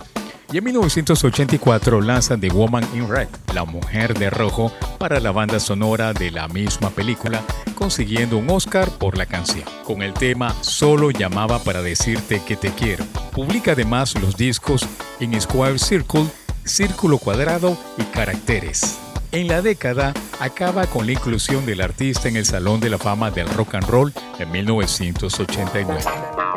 y 0.53 0.59
en 0.59 0.65
1984 0.65 1.99
lanza 2.01 2.37
The 2.37 2.49
Woman 2.49 2.87
in 2.93 3.09
Red, 3.09 3.27
La 3.55 3.65
Mujer 3.65 4.13
de 4.13 4.29
Rojo, 4.29 4.71
para 4.99 5.19
la 5.19 5.31
banda 5.31 5.59
sonora 5.59 6.13
de 6.13 6.29
la 6.29 6.47
misma 6.47 6.91
película, 6.91 7.41
consiguiendo 7.73 8.37
un 8.37 8.47
Oscar 8.51 8.87
por 8.99 9.17
la 9.17 9.25
canción, 9.25 9.63
con 9.83 10.03
el 10.03 10.13
tema 10.13 10.53
Solo 10.61 11.09
llamaba 11.09 11.57
para 11.57 11.81
decirte 11.81 12.39
que 12.45 12.55
te 12.55 12.69
quiero. 12.69 13.03
Publica 13.31 13.71
además 13.71 14.13
los 14.21 14.37
discos 14.37 14.87
en 15.19 15.41
Square 15.41 15.79
Circle, 15.79 16.27
Círculo 16.65 17.17
Cuadrado 17.17 17.75
y 17.97 18.03
Caracteres. 18.03 18.99
En 19.31 19.47
la 19.47 19.63
década 19.63 20.13
acaba 20.39 20.85
con 20.85 21.07
la 21.07 21.13
inclusión 21.13 21.65
del 21.65 21.81
artista 21.81 22.27
en 22.27 22.37
el 22.37 22.45
Salón 22.45 22.79
de 22.79 22.91
la 22.91 22.99
Fama 22.99 23.31
del 23.31 23.49
Rock 23.49 23.73
and 23.73 23.87
Roll 23.87 24.13
en 24.37 24.51
1989. 24.51 26.52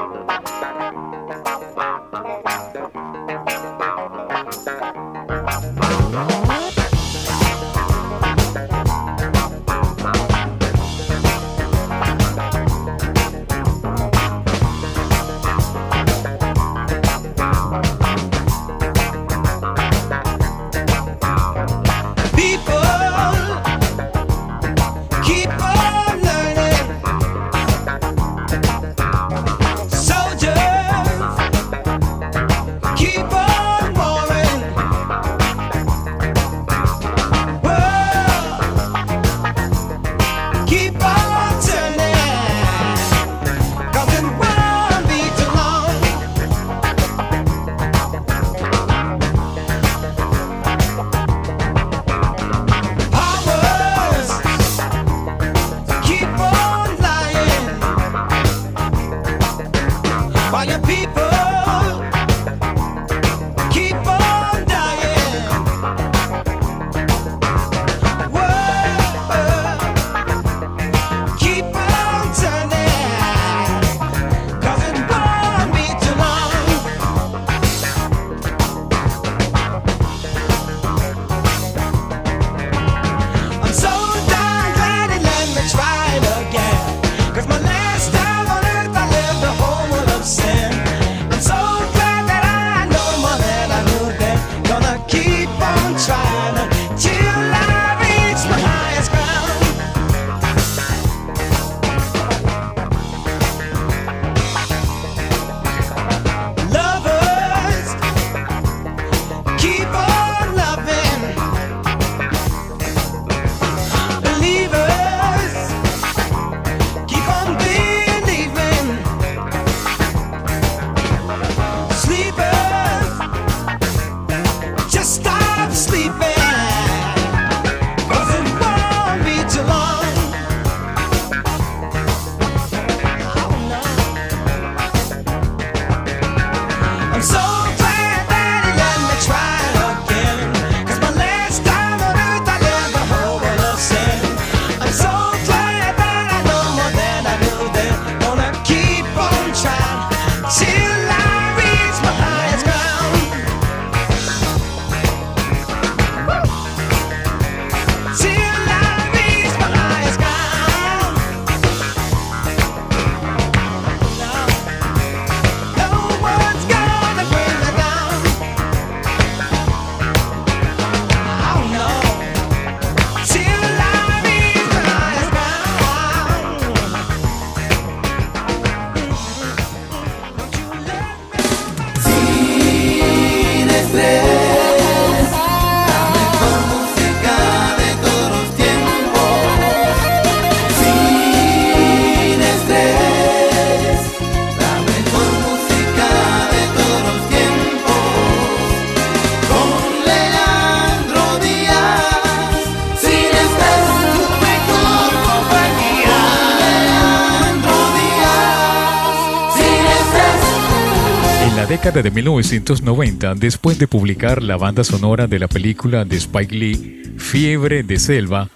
De 212.02 212.10
1990, 212.10 213.34
después 213.36 213.78
de 213.78 213.88
publicar 213.88 214.42
la 214.42 214.56
banda 214.56 214.84
sonora 214.84 215.26
de 215.26 215.38
la 215.38 215.48
película 215.48 216.04
de 216.04 216.16
Spike 216.16 216.54
Lee, 216.54 217.02
Fiebre 217.16 217.82
de 217.82 217.98
Selva, 217.98 218.50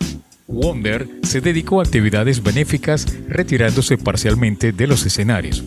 Wonder 0.47 1.09
se 1.22 1.41
dedicó 1.41 1.80
a 1.80 1.84
actividades 1.84 2.43
benéficas 2.43 3.07
retirándose 3.28 3.97
parcialmente 3.97 4.72
de 4.72 4.86
los 4.86 5.07
escenarios. 5.07 5.64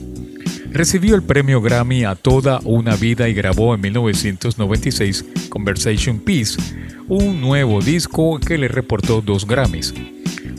Recibió 0.72 1.16
el 1.16 1.24
premio 1.24 1.62
Grammy 1.62 2.04
a 2.04 2.16
toda 2.16 2.60
una 2.64 2.96
vida 2.96 3.28
y 3.28 3.34
grabó 3.34 3.74
en 3.74 3.82
1996 3.82 5.26
Conversation 5.50 6.20
Peace, 6.20 6.58
un 7.08 7.42
nuevo 7.42 7.82
disco 7.82 8.40
que 8.40 8.58
le 8.58 8.68
reportó 8.68 9.22
dos 9.22 9.48
Grammys. 9.48 9.94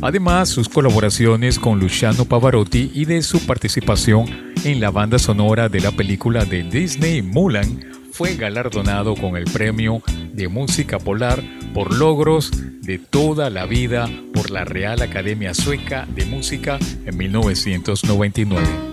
Además, 0.02 0.48
sus 0.48 0.68
colaboraciones 0.68 1.58
con 1.58 1.78
Luciano 1.78 2.24
Pavarotti 2.24 2.90
y 2.92 3.04
de 3.04 3.22
su 3.22 3.46
participación 3.46 4.43
en 4.64 4.80
la 4.80 4.90
banda 4.90 5.18
sonora 5.18 5.68
de 5.68 5.80
la 5.80 5.92
película 5.92 6.44
de 6.46 6.62
Disney 6.62 7.20
Mulan, 7.20 7.84
fue 8.12 8.34
galardonado 8.36 9.14
con 9.14 9.36
el 9.36 9.44
premio 9.44 10.02
de 10.32 10.48
música 10.48 10.98
polar 10.98 11.42
por 11.74 11.94
logros 11.94 12.50
de 12.80 12.98
toda 12.98 13.50
la 13.50 13.66
vida 13.66 14.08
por 14.32 14.50
la 14.50 14.64
Real 14.64 15.02
Academia 15.02 15.52
Sueca 15.52 16.06
de 16.14 16.24
Música 16.24 16.78
en 17.04 17.16
1999. 17.16 18.83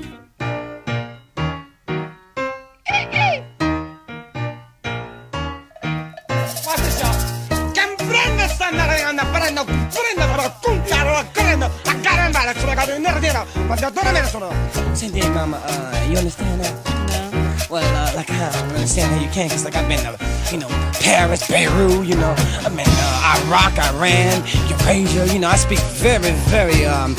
'Cause 19.49 19.63
like 19.65 19.75
I've 19.75 19.87
been 19.87 19.99
to, 19.99 20.17
you 20.51 20.59
know, 20.59 20.67
Paris, 21.01 21.47
Beirut, 21.47 22.05
you 22.05 22.15
know, 22.15 22.35
I've 22.65 22.75
been 22.75 22.85
to 22.85 23.07
Iraq, 23.37 23.77
Iran, 23.79 24.43
Eurasia, 24.69 25.25
you 25.33 25.39
know, 25.39 25.49
I 25.49 25.55
speak 25.57 25.79
very, 25.97 26.31
very 26.49 26.85
um, 26.85 27.15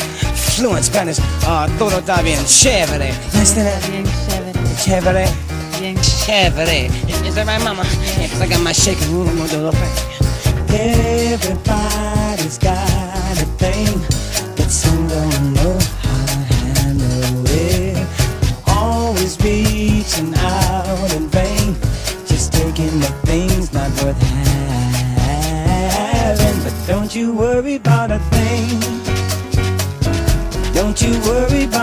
fluent 0.57 0.85
Spanish. 0.85 1.19
Uh, 1.45 1.67
todo 1.79 1.99
está 1.99 2.23
bien 2.23 2.45
chévere. 2.47 3.13
Listen 3.35 3.65
to 3.65 3.91
Bien 3.91 4.05
chévere. 4.27 4.53
Chévere. 4.85 5.27
Bien 5.81 5.97
chévere. 5.97 6.91
Is 7.27 7.35
that 7.35 7.47
right, 7.47 7.63
mama? 7.63 7.85
Yeah, 8.19 8.29
cause 8.29 8.41
I 8.43 8.47
got 8.47 8.61
my 8.63 8.73
shaking 8.73 9.11
room 9.13 9.41
on 9.41 9.49
the 9.49 9.59
little. 9.59 9.73
Everybody's 10.69 12.59
got 12.59 13.39
a 13.41 13.47
thing, 13.59 14.01
but 14.57 14.71
some 14.71 15.09
don't 15.09 15.55
know 15.55 15.79
how 16.03 16.27
to 16.27 16.39
handle 16.55 17.45
it. 17.47 18.07
Always 18.69 19.37
reaching 19.43 20.35
out 20.37 21.13
and 21.15 21.32
Don't 27.13 27.21
you 27.21 27.35
worry 27.35 27.75
about 27.75 28.11
a 28.11 28.19
thing. 28.19 28.81
Don't 30.73 30.99
you 31.03 31.13
worry 31.29 31.65
about 31.65 31.82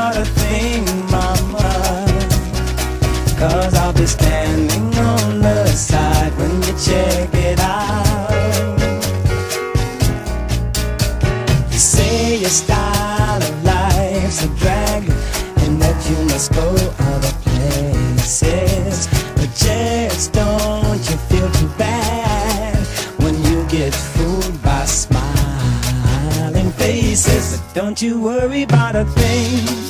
You 28.01 28.21
worry 28.21 28.63
about 28.63 28.95
a 28.95 29.03
thing. 29.03 29.88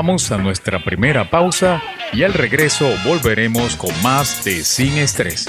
Vamos 0.00 0.30
a 0.30 0.38
nuestra 0.38 0.78
primera 0.78 1.28
pausa 1.28 1.82
y 2.12 2.22
al 2.22 2.32
regreso 2.32 2.88
volveremos 3.04 3.74
con 3.74 3.90
más 4.00 4.44
de 4.44 4.62
Sin 4.62 4.96
Estrés. 4.96 5.48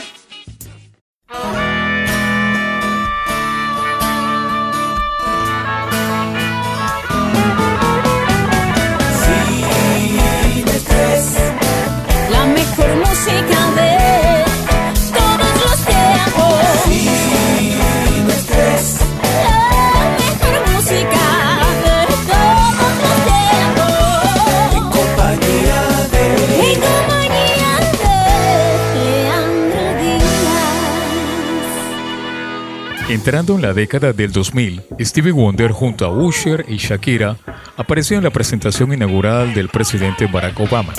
Entrando 33.19 33.55
en 33.55 33.61
la 33.61 33.73
década 33.73 34.13
del 34.13 34.31
2000, 34.31 34.81
Stevie 35.01 35.33
Wonder 35.33 35.71
junto 35.71 36.05
a 36.05 36.09
Usher 36.09 36.63
y 36.69 36.77
Shakira 36.77 37.35
apareció 37.75 38.17
en 38.17 38.23
la 38.23 38.29
presentación 38.29 38.93
inaugural 38.93 39.53
del 39.53 39.67
presidente 39.67 40.25
Barack 40.25 40.57
Obama. 40.57 40.93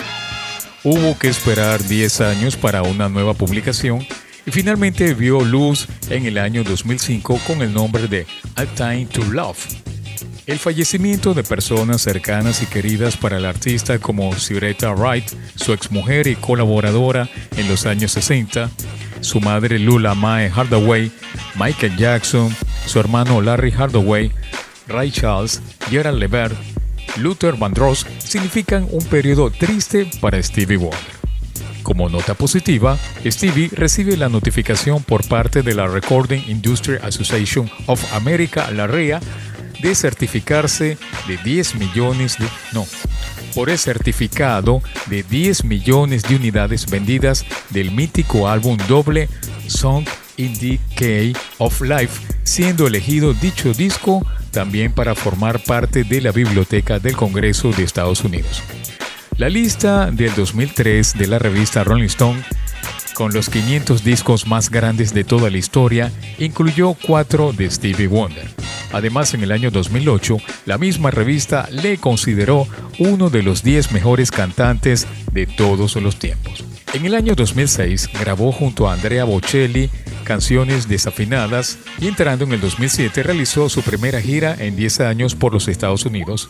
Hubo 0.85 1.19
que 1.19 1.29
esperar 1.29 1.83
10 1.83 2.21
años 2.21 2.59
para 2.59 2.83
una 2.83 3.09
nueva 3.09 3.33
publicación 3.33 4.07
y 4.45 4.51
finalmente 4.51 5.15
vio 5.15 5.41
luz 5.41 5.89
en 6.11 6.27
el 6.27 6.37
año 6.37 6.63
2005 6.63 7.41
con 7.47 7.63
el 7.63 7.73
nombre 7.73 8.07
de 8.07 8.27
A 8.55 8.67
Time 8.67 9.07
to 9.07 9.25
Love. 9.25 9.90
El 10.47 10.59
fallecimiento 10.59 11.35
de 11.35 11.45
personas 11.45 12.03
cercanas 12.03 12.63
y 12.63 12.67
queridas 12.67 13.17
para 13.17 13.37
el 13.37 13.45
artista 13.45 13.99
como 13.99 14.35
Siretta 14.37 14.93
Wright, 14.93 15.31
su 15.55 15.73
exmujer 15.73 16.27
y 16.27 16.37
colaboradora 16.37 17.29
en 17.57 17.69
los 17.69 17.87
años 17.87 18.13
60, 18.13 18.71
su 19.21 19.41
madre 19.41 19.79
Lula 19.79 20.15
Mae 20.15 20.51
Hardaway, 20.51 21.13
Michael 21.59 21.97
Jackson, 21.97 22.55
su 22.87 22.99
hermano 22.99 23.41
Larry 23.41 23.71
Hardaway, 23.71 24.33
Ray 24.89 25.11
Charles, 25.11 25.61
Gerald 25.89 26.19
Levert, 26.19 26.57
Luther 27.17 27.55
Vandross 27.55 28.07
significan 28.19 28.87
un 28.91 29.05
periodo 29.05 29.51
triste 29.51 30.11
para 30.21 30.43
Stevie 30.43 30.77
Wonder. 30.77 31.21
Como 31.83 32.09
nota 32.09 32.35
positiva, 32.35 32.99
Stevie 33.25 33.71
recibe 33.73 34.17
la 34.17 34.29
notificación 34.29 35.03
por 35.03 35.27
parte 35.27 35.63
de 35.63 35.75
la 35.75 35.87
Recording 35.87 36.43
Industry 36.47 36.97
Association 37.03 37.71
of 37.87 38.01
America, 38.15 38.71
la 38.71 38.87
REA, 38.87 39.21
de 39.81 39.95
certificarse 39.95 40.99
de 41.27 41.37
10 41.39 41.77
millones 41.77 42.39
de... 42.39 42.47
No, 42.73 42.87
por 43.55 43.71
el 43.71 43.79
certificado 43.79 44.83
de 45.07 45.23
10 45.23 45.65
millones 45.65 46.23
de 46.23 46.37
unidades 46.37 46.89
vendidas 46.89 47.45
del 47.71 47.91
mítico 47.91 48.49
álbum 48.49 48.77
doble 48.89 49.29
Song 49.67 50.07
in 50.37 50.59
the 50.59 50.79
Key 50.97 51.33
of 51.59 51.81
Life, 51.81 52.21
siendo 52.45 52.87
elegido 52.87 53.35
dicho 53.35 53.73
disco 53.73 54.27
también 54.51 54.93
para 54.93 55.15
formar 55.15 55.63
parte 55.63 56.05
de 56.05 56.21
la 56.21 56.33
Biblioteca 56.33 56.99
del 56.99 57.17
Congreso 57.17 57.71
de 57.73 57.85
Estados 57.85 58.25
Unidos. 58.25 58.63
La 59.37 59.49
lista 59.49 60.11
del 60.11 60.35
2003 60.35 61.17
de 61.17 61.27
la 61.27 61.39
revista 61.39 61.85
Rolling 61.85 62.07
Stone 62.07 62.43
con 63.21 63.35
los 63.35 63.51
500 63.51 64.03
discos 64.03 64.47
más 64.47 64.71
grandes 64.71 65.13
de 65.13 65.25
toda 65.25 65.51
la 65.51 65.59
historia, 65.59 66.11
incluyó 66.39 66.95
cuatro 66.95 67.53
de 67.53 67.71
Stevie 67.71 68.07
Wonder. 68.07 68.49
Además, 68.95 69.35
en 69.35 69.43
el 69.43 69.53
año 69.53 69.71
2008, 69.71 70.39
la 70.65 70.79
misma 70.79 71.11
revista 71.11 71.69
le 71.71 71.99
consideró 71.99 72.67
uno 72.99 73.29
de 73.29 73.43
los 73.43 73.63
10 73.63 73.93
mejores 73.93 74.31
cantantes 74.31 75.07
de 75.35 75.47
todos 75.47 75.97
los 75.97 76.17
tiempos. 76.17 76.65
En 76.95 77.05
el 77.05 77.15
año 77.15 77.35
2006 77.35 78.09
grabó 78.19 78.53
junto 78.53 78.89
a 78.89 78.95
Andrea 78.95 79.25
Bocelli 79.25 79.91
canciones 80.25 80.89
desafinadas 80.89 81.79
y 82.01 82.09
entrando 82.09 82.47
en 82.47 82.53
el 82.53 82.61
2007 82.63 83.23
realizó 83.23 83.69
su 83.69 83.83
primera 83.83 84.23
gira 84.23 84.57
en 84.59 84.77
10 84.77 85.01
años 85.01 85.35
por 85.35 85.53
los 85.53 85.69
Estados 85.69 86.07
Unidos. 86.07 86.49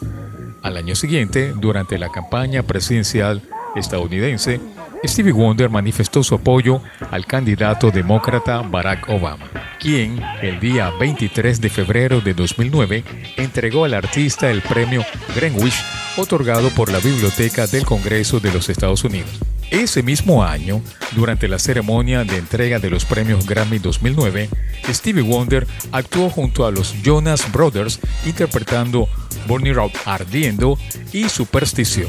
Al 0.63 0.77
año 0.77 0.95
siguiente, 0.95 1.53
durante 1.53 1.99
la 1.99 2.13
campaña 2.13 2.63
presidencial 2.63 3.43
estadounidense, 3.75 4.61
Stevie 5.05 5.33
Wonder 5.33 5.71
manifestó 5.71 6.23
su 6.23 6.35
apoyo 6.35 6.83
al 7.11 7.25
candidato 7.25 7.91
demócrata 7.91 8.61
Barack 8.61 9.09
Obama, 9.09 9.47
quien 9.79 10.21
el 10.43 10.61
día 10.61 10.91
23 11.01 11.61
de 11.61 11.71
febrero 11.71 12.21
de 12.21 12.35
2009 12.35 13.05
entregó 13.37 13.85
al 13.85 13.95
artista 13.95 14.51
el 14.51 14.61
premio 14.61 15.05
Greenwich 15.35 15.83
otorgado 16.17 16.69
por 16.71 16.91
la 16.91 16.99
Biblioteca 16.99 17.67
del 17.67 17.87
Congreso 17.87 18.41
de 18.41 18.53
los 18.53 18.69
Estados 18.69 19.03
Unidos. 19.05 19.41
Ese 19.71 20.03
mismo 20.03 20.45
año, 20.45 20.83
durante 21.13 21.49
la 21.49 21.59
ceremonia 21.59 22.25
de 22.25 22.37
entrega 22.37 22.79
de 22.79 22.91
los 22.91 23.05
premios 23.05 23.47
Grammy 23.47 23.79
2009, 23.79 24.49
Stevie 24.89 25.23
Wonder 25.23 25.67
actuó 25.93 26.29
junto 26.29 26.67
a 26.67 26.73
los 26.73 26.93
Jonas 27.03 27.51
Brothers 27.53 28.01
interpretando 28.27 29.09
Burning 29.47 29.79
Up 29.79 29.93
Ardiendo 30.05 30.77
y 31.13 31.29
Superstición. 31.29 32.09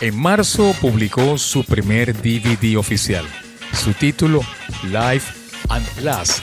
En 0.00 0.18
marzo 0.18 0.74
publicó 0.80 1.36
su 1.36 1.62
primer 1.62 2.14
DVD 2.14 2.78
oficial, 2.78 3.26
su 3.74 3.92
título 3.92 4.40
Life 4.84 5.30
and 5.68 5.86
Last, 6.00 6.38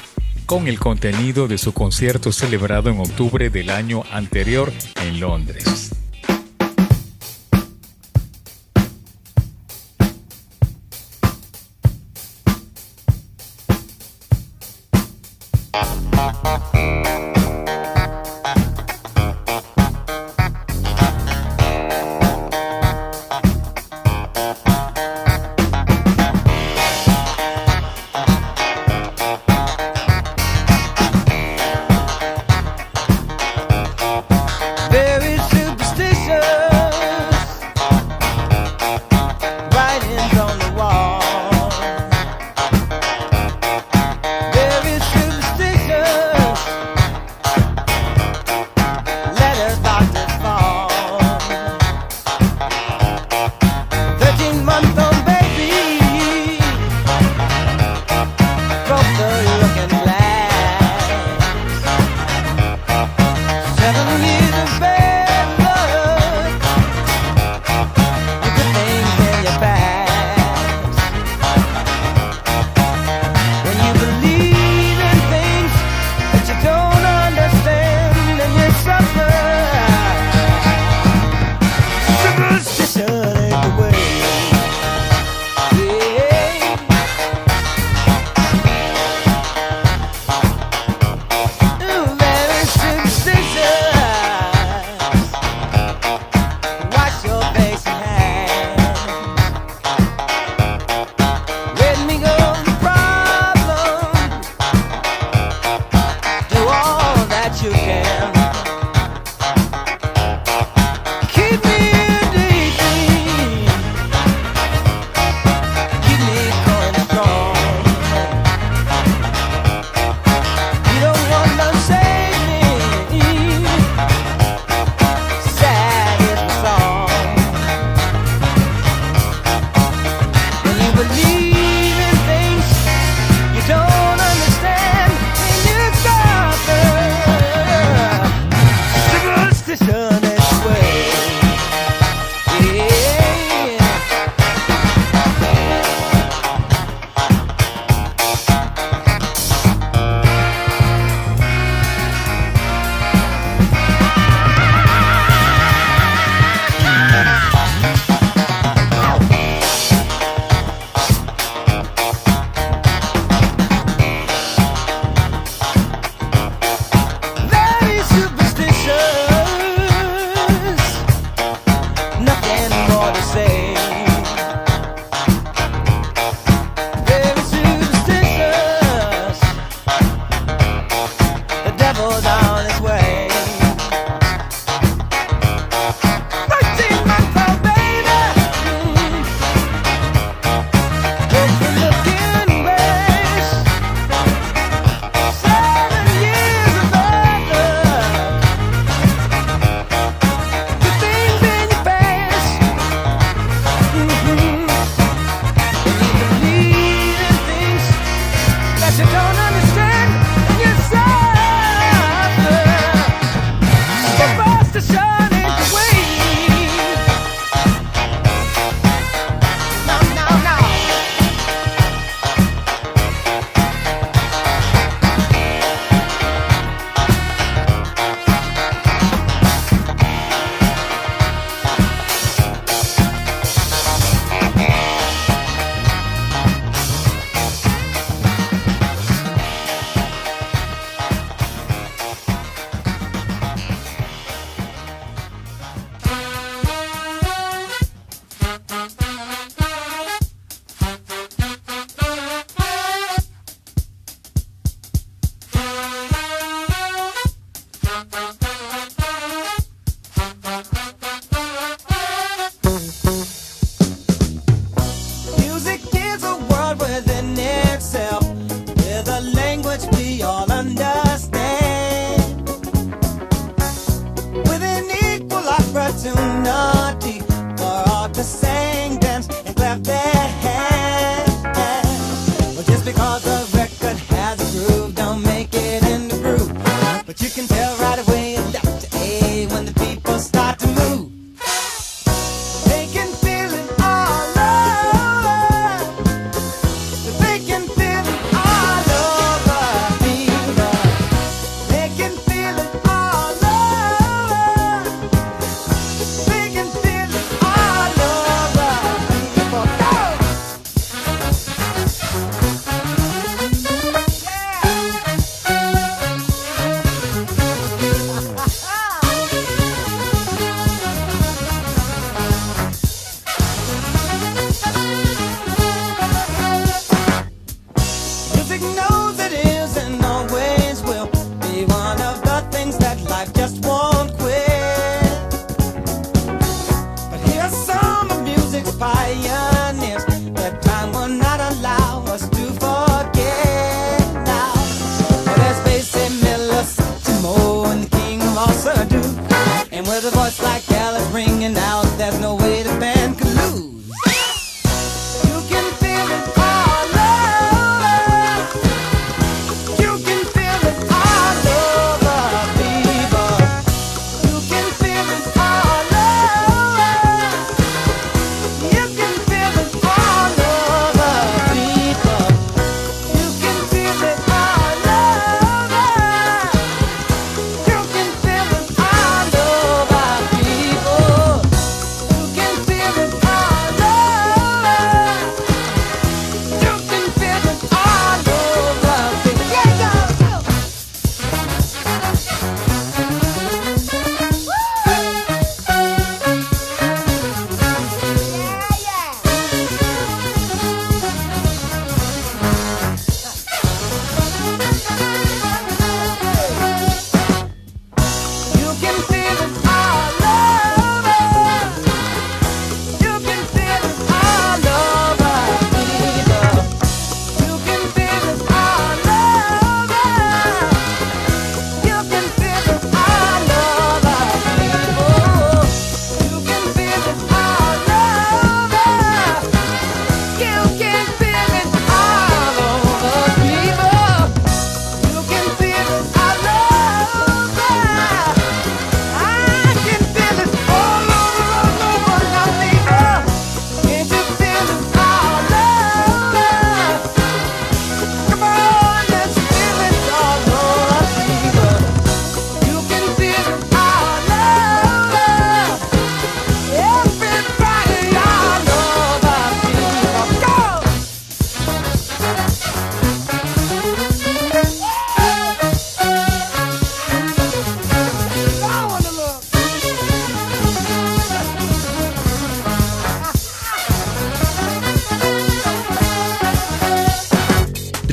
con 0.46 0.68
el 0.68 0.78
contenido 0.78 1.48
de 1.48 1.58
su 1.58 1.74
concierto 1.74 2.32
celebrado 2.32 2.92
en 2.92 3.00
octubre 3.00 3.50
del 3.50 3.72
año 3.72 4.04
anterior 4.12 4.72
en 5.02 5.20
Londres. 5.20 5.97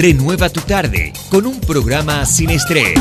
Renueva 0.06 0.50
tu 0.50 0.60
tarde 0.60 1.14
con 1.30 1.46
un 1.46 1.58
programa 1.60 2.26
sin 2.26 2.50
estrés. 2.50 3.00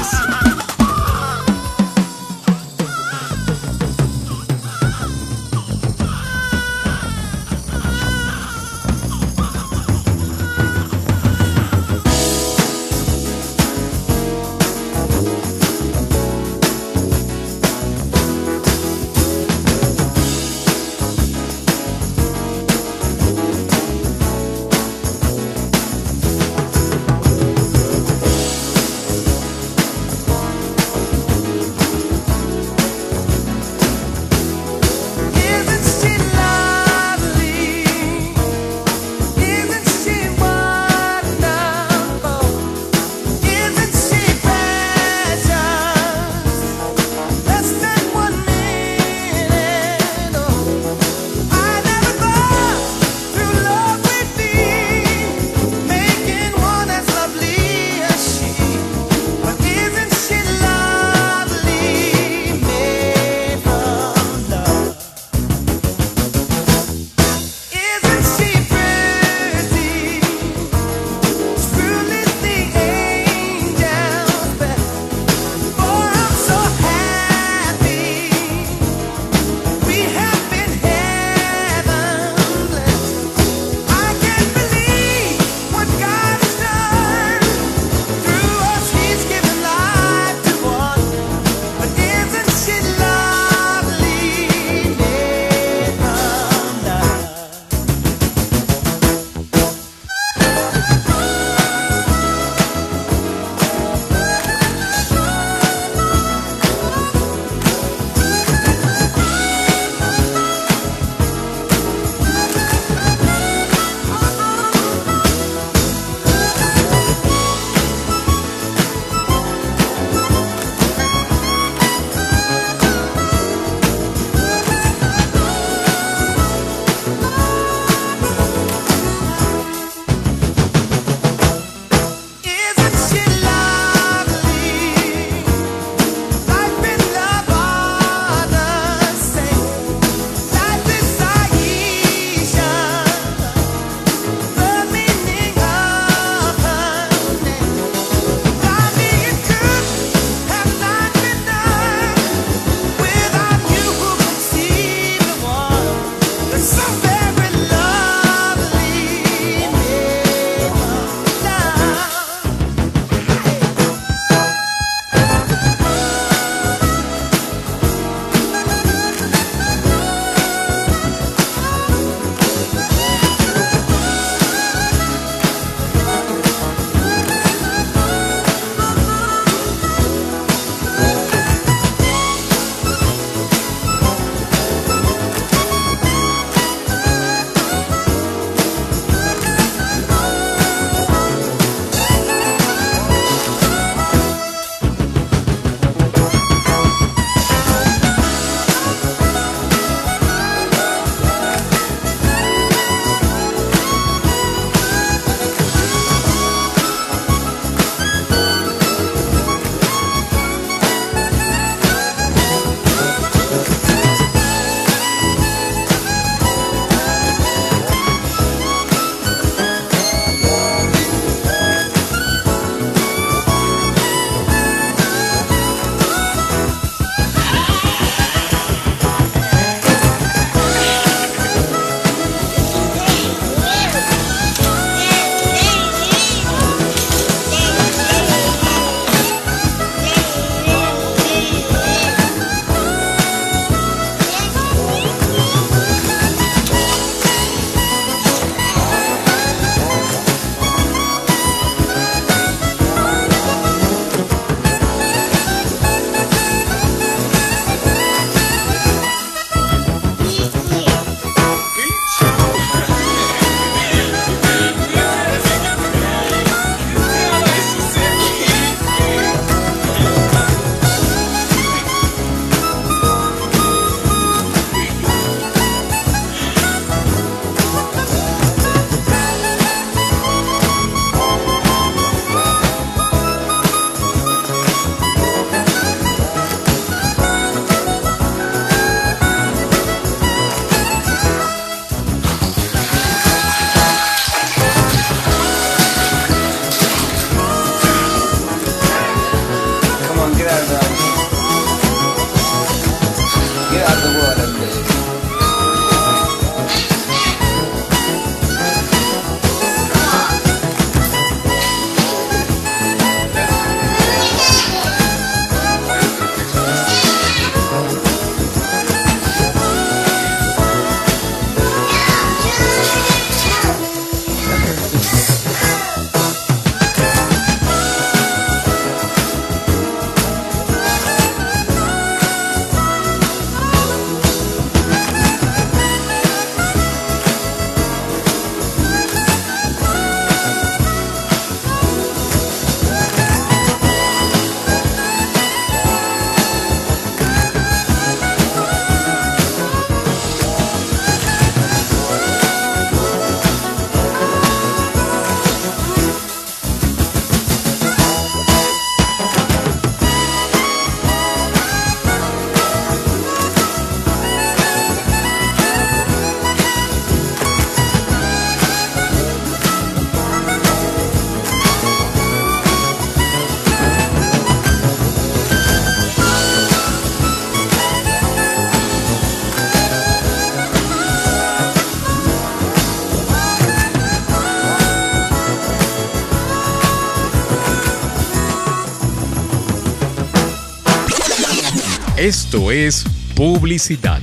Esto 392.24 392.72
es 392.72 393.04
publicidad. 393.36 394.22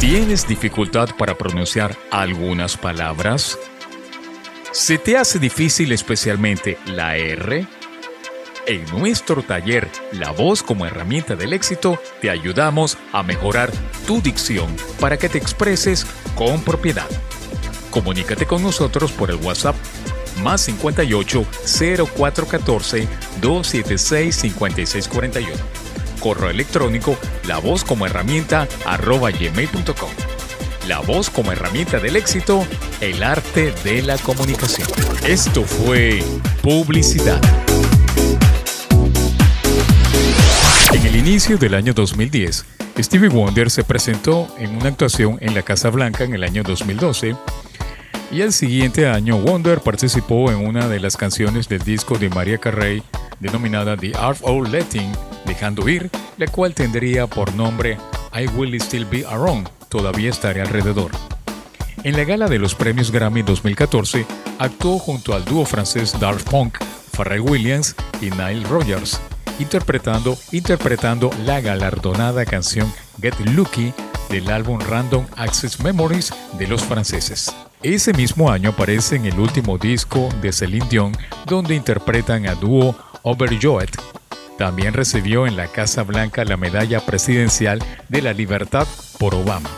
¿Tienes 0.00 0.48
dificultad 0.48 1.10
para 1.18 1.36
pronunciar 1.36 1.94
algunas 2.10 2.78
palabras? 2.78 3.58
¿Se 4.72 4.96
te 4.96 5.18
hace 5.18 5.38
difícil 5.38 5.92
especialmente 5.92 6.78
la 6.86 7.18
R? 7.18 7.66
En 8.66 8.84
nuestro 8.98 9.42
taller 9.42 9.90
La 10.12 10.30
voz 10.30 10.62
como 10.62 10.86
herramienta 10.86 11.36
del 11.36 11.52
éxito 11.52 12.00
te 12.22 12.30
ayudamos 12.30 12.96
a 13.12 13.22
mejorar 13.22 13.70
tu 14.06 14.22
dicción 14.22 14.74
para 15.00 15.18
que 15.18 15.28
te 15.28 15.36
expreses 15.36 16.06
con 16.34 16.62
propiedad. 16.62 17.10
Comunícate 17.90 18.46
con 18.46 18.62
nosotros 18.62 19.12
por 19.12 19.28
el 19.28 19.36
WhatsApp 19.36 19.76
más 20.42 20.62
58 20.62 21.44
0414 21.66 23.06
276 23.42 24.34
5641. 24.34 25.79
Correo 26.20 26.50
electrónico 26.50 27.16
la 27.46 27.58
voz 27.58 27.82
como 27.82 28.06
herramienta 28.06 28.68
arroba 28.84 29.30
gmail.com. 29.30 30.10
La 30.86 31.00
voz 31.00 31.30
como 31.30 31.52
herramienta 31.52 31.98
del 31.98 32.16
éxito, 32.16 32.64
el 33.00 33.22
arte 33.22 33.72
de 33.84 34.02
la 34.02 34.18
comunicación. 34.18 34.86
Esto 35.26 35.64
fue 35.64 36.22
publicidad. 36.62 37.40
En 40.92 41.06
el 41.06 41.16
inicio 41.16 41.58
del 41.58 41.74
año 41.74 41.92
2010, 41.94 42.64
Stevie 42.98 43.28
Wonder 43.28 43.70
se 43.70 43.84
presentó 43.84 44.48
en 44.58 44.76
una 44.76 44.88
actuación 44.88 45.38
en 45.40 45.54
la 45.54 45.62
Casa 45.62 45.90
Blanca 45.90 46.24
en 46.24 46.34
el 46.34 46.44
año 46.44 46.62
2012 46.62 47.36
y 48.32 48.42
el 48.42 48.52
siguiente 48.52 49.08
año 49.08 49.38
Wonder 49.38 49.80
participó 49.80 50.50
en 50.50 50.66
una 50.66 50.88
de 50.88 51.00
las 51.00 51.16
canciones 51.16 51.68
del 51.68 51.80
disco 51.80 52.18
de 52.18 52.28
Maria 52.28 52.58
Carey 52.58 53.02
denominada 53.40 53.96
The 53.96 54.12
Art 54.16 54.38
of 54.42 54.68
Letting, 54.68 55.12
dejando 55.46 55.88
ir, 55.88 56.10
la 56.36 56.46
cual 56.46 56.74
tendría 56.74 57.26
por 57.26 57.54
nombre 57.54 57.98
I 58.32 58.46
Will 58.48 58.74
Still 58.80 59.06
Be 59.06 59.26
Around, 59.26 59.68
todavía 59.88 60.30
estaré 60.30 60.60
alrededor. 60.60 61.10
En 62.04 62.16
la 62.16 62.24
gala 62.24 62.46
de 62.48 62.58
los 62.58 62.74
premios 62.74 63.10
Grammy 63.10 63.42
2014, 63.42 64.24
actuó 64.58 64.98
junto 64.98 65.34
al 65.34 65.44
dúo 65.44 65.66
francés 65.66 66.18
Daft 66.18 66.48
Punk, 66.48 66.78
Pharrell 67.12 67.40
Williams 67.40 67.94
y 68.20 68.30
Nile 68.30 68.62
Rogers, 68.68 69.20
interpretando, 69.58 70.38
interpretando 70.52 71.30
la 71.44 71.60
galardonada 71.60 72.46
canción 72.46 72.90
Get 73.20 73.38
Lucky 73.40 73.92
del 74.30 74.50
álbum 74.50 74.78
Random 74.80 75.26
Access 75.36 75.80
Memories 75.80 76.32
de 76.58 76.66
los 76.68 76.82
franceses. 76.82 77.54
Ese 77.82 78.12
mismo 78.12 78.50
año 78.50 78.70
aparece 78.70 79.16
en 79.16 79.26
el 79.26 79.38
último 79.38 79.76
disco 79.76 80.28
de 80.40 80.52
Celine 80.52 80.86
Dion, 80.88 81.12
donde 81.46 81.74
interpretan 81.74 82.46
a 82.46 82.54
dúo 82.54 82.94
Overjoyed. 83.22 83.90
También 84.58 84.92
recibió 84.92 85.46
en 85.46 85.56
la 85.56 85.68
Casa 85.68 86.02
Blanca 86.02 86.44
la 86.44 86.56
medalla 86.56 87.00
presidencial 87.00 87.82
de 88.08 88.22
la 88.22 88.32
libertad 88.32 88.86
por 89.18 89.34
Obama. 89.34 89.70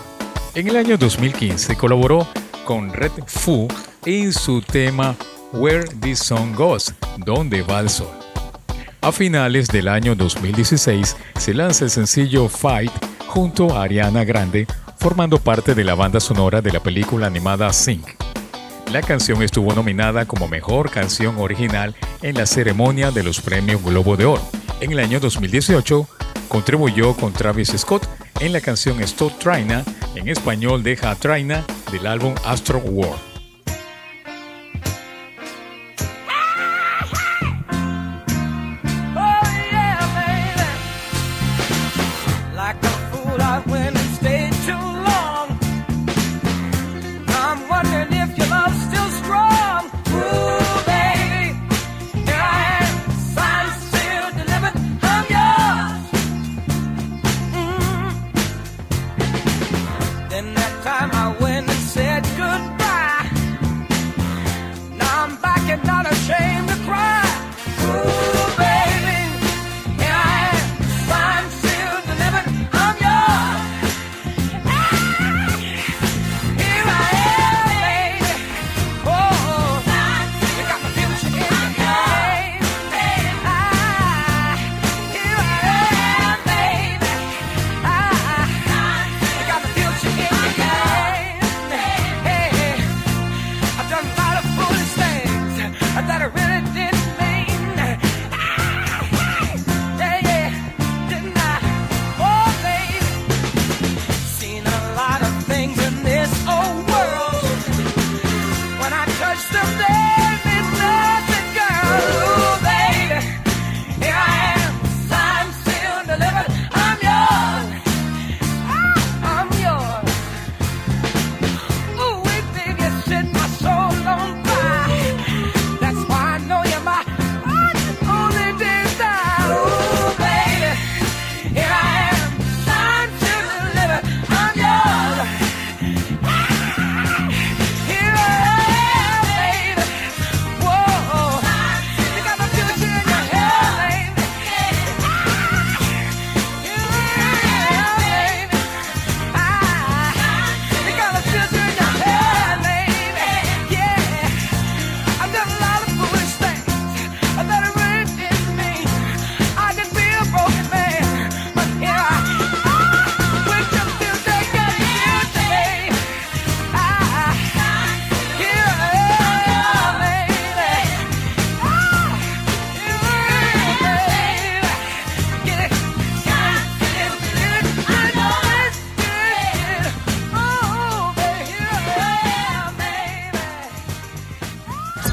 En 0.55 0.69
el 0.69 0.77
año 0.77 0.97
2015 0.98 1.77
colaboró 1.77 2.27
con 2.64 2.93
Red 2.93 3.12
Fu 3.27 3.69
en 4.05 4.32
su 4.32 4.60
tema 4.60 5.14
Where 5.52 5.85
This 6.01 6.19
Song 6.19 6.55
Goes, 6.55 6.94
Donde 7.19 7.62
va 7.62 7.81
el 7.81 7.90
sol. 7.90 8.10
A 9.01 9.12
finales 9.12 9.69
del 9.69 9.89
año 9.89 10.14
2016 10.14 11.16
se 11.39 11.55
lanza 11.55 11.85
el 11.85 11.90
sencillo 11.90 12.48
Fight 12.48 12.93
junto 13.27 13.77
a 13.77 13.82
Ariana 13.82 14.24
Grande, 14.24 14.66
formando 14.98 15.39
parte 15.39 15.74
de 15.74 15.85
la 15.85 15.94
banda 15.94 16.20
sonora 16.20 16.60
de 16.60 16.73
la 16.73 16.81
película 16.81 17.27
animada 17.27 17.73
Sing. 17.73 18.05
La 18.93 19.01
canción 19.01 19.43
estuvo 19.43 19.73
nominada 19.73 20.27
como 20.27 20.48
Mejor 20.48 20.90
Canción 20.90 21.39
Original 21.39 21.94
en 22.20 22.36
la 22.36 22.44
ceremonia 22.44 23.10
de 23.10 23.23
los 23.23 23.40
Premios 23.40 23.82
Globo 23.82 24.19
de 24.19 24.27
Oro. 24.27 24.43
En 24.82 24.93
el 24.93 24.98
año 24.98 25.19
2018 25.19 26.06
contribuyó 26.47 27.16
con 27.16 27.32
Travis 27.32 27.73
Scott 27.74 28.06
en 28.40 28.52
la 28.52 28.60
canción 28.60 29.01
Stop 29.01 29.39
Traina, 29.39 29.82
en 30.14 30.28
español 30.28 30.82
Deja 30.82 31.14
Traina, 31.14 31.64
del 31.90 32.06
álbum 32.06 32.35
Astro 32.44 32.81
World. 32.81 33.31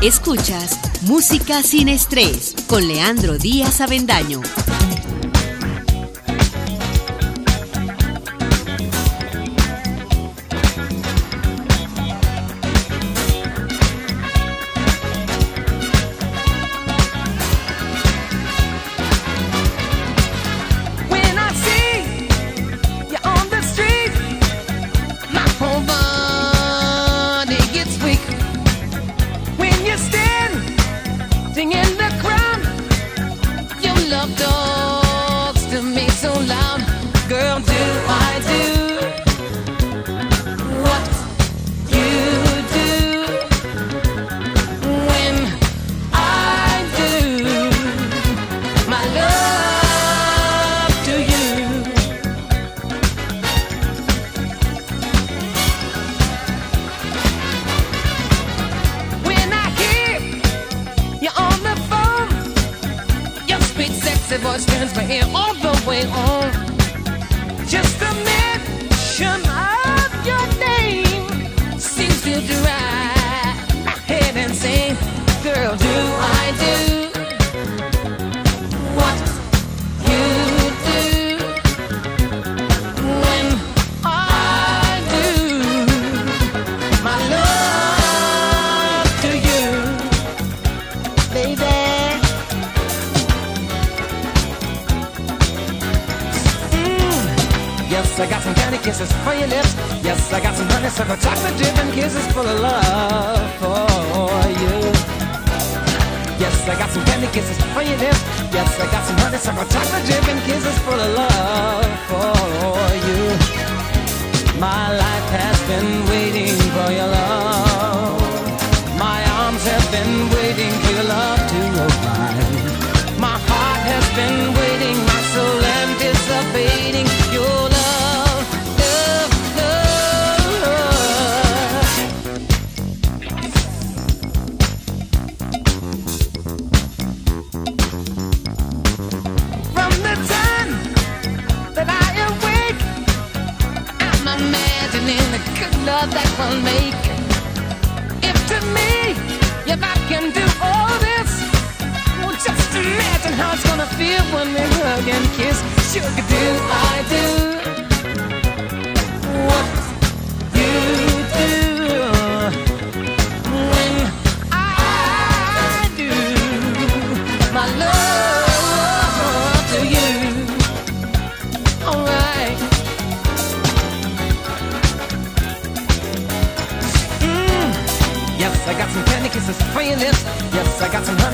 Escuchas 0.10 0.80
Música 1.02 1.62
sin 1.62 1.88
estrés 1.88 2.56
con 2.68 2.88
Leandro 2.88 3.38
Díaz 3.38 3.80
Avendaño. 3.80 4.42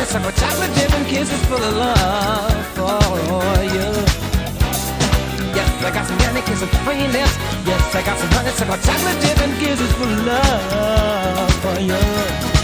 a 0.05 0.11
sucker 0.11 0.31
chocolate 0.39 0.73
dip 0.75 0.93
and 0.93 1.07
kisses 1.07 1.45
full 1.45 1.57
of 1.57 1.75
love 1.77 2.65
for 2.75 3.63
you. 3.63 3.87
Yes, 5.55 5.69
I 5.83 5.91
got 5.93 6.05
some 6.07 6.19
honey 6.19 6.41
kisses 6.41 6.69
between 6.69 7.11
lips. 7.11 7.35
Yes, 7.65 7.95
I 7.95 8.01
got 8.03 8.17
some 8.19 8.29
honey 8.29 8.51
sucker 8.51 8.79
chocolate 8.85 9.21
dip 9.21 9.39
and 9.41 9.53
kisses 9.59 9.91
full 9.93 10.07
of 10.07 10.25
love 10.25 11.53
for 11.61 11.79
you. 11.79 12.54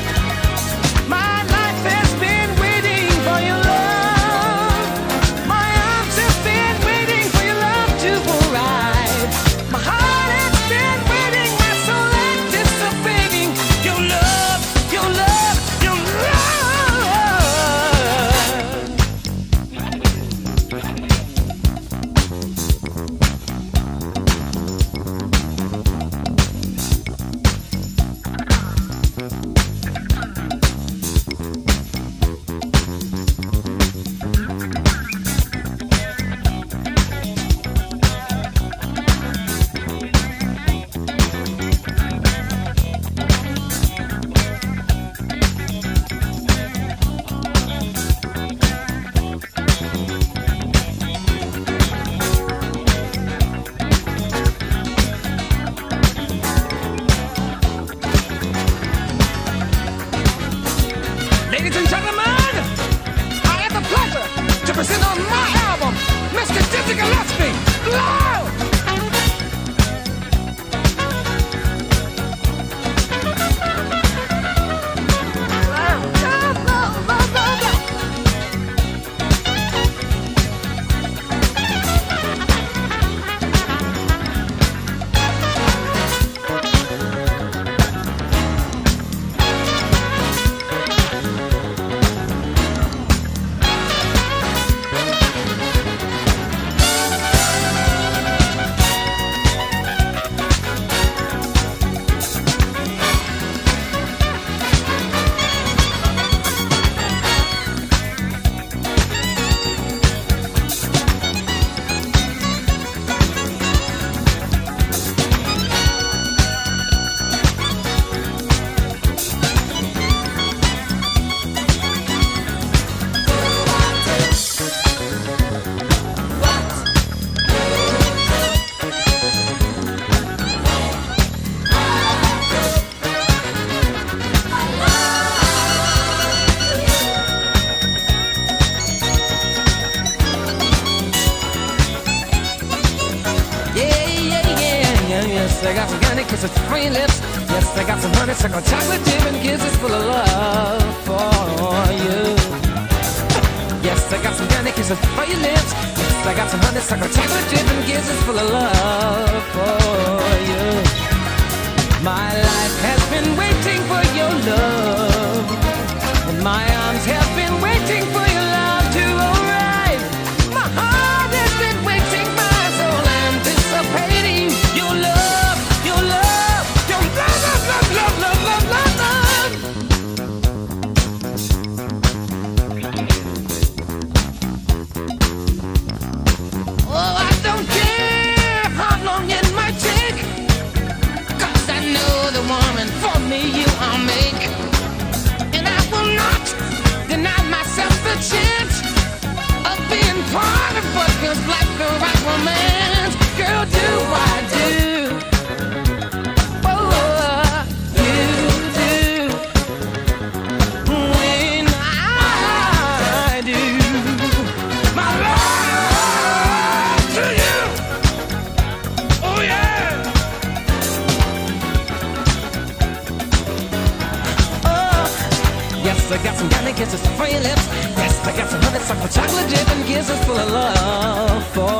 kisses 226.82 227.06
for 227.14 227.28
your 227.30 227.41
lips. 227.41 227.66
Yes, 227.94 228.14
I 228.26 228.32
got 228.36 228.49
some 228.49 228.62
honey, 228.66 228.80
suckle, 228.80 229.08
chocolate 229.08 229.49
dip, 229.53 229.70
and 229.70 229.86
kisses 229.86 230.20
full 230.26 230.40
of 230.44 230.49
love 230.49 231.45
for 231.53 231.78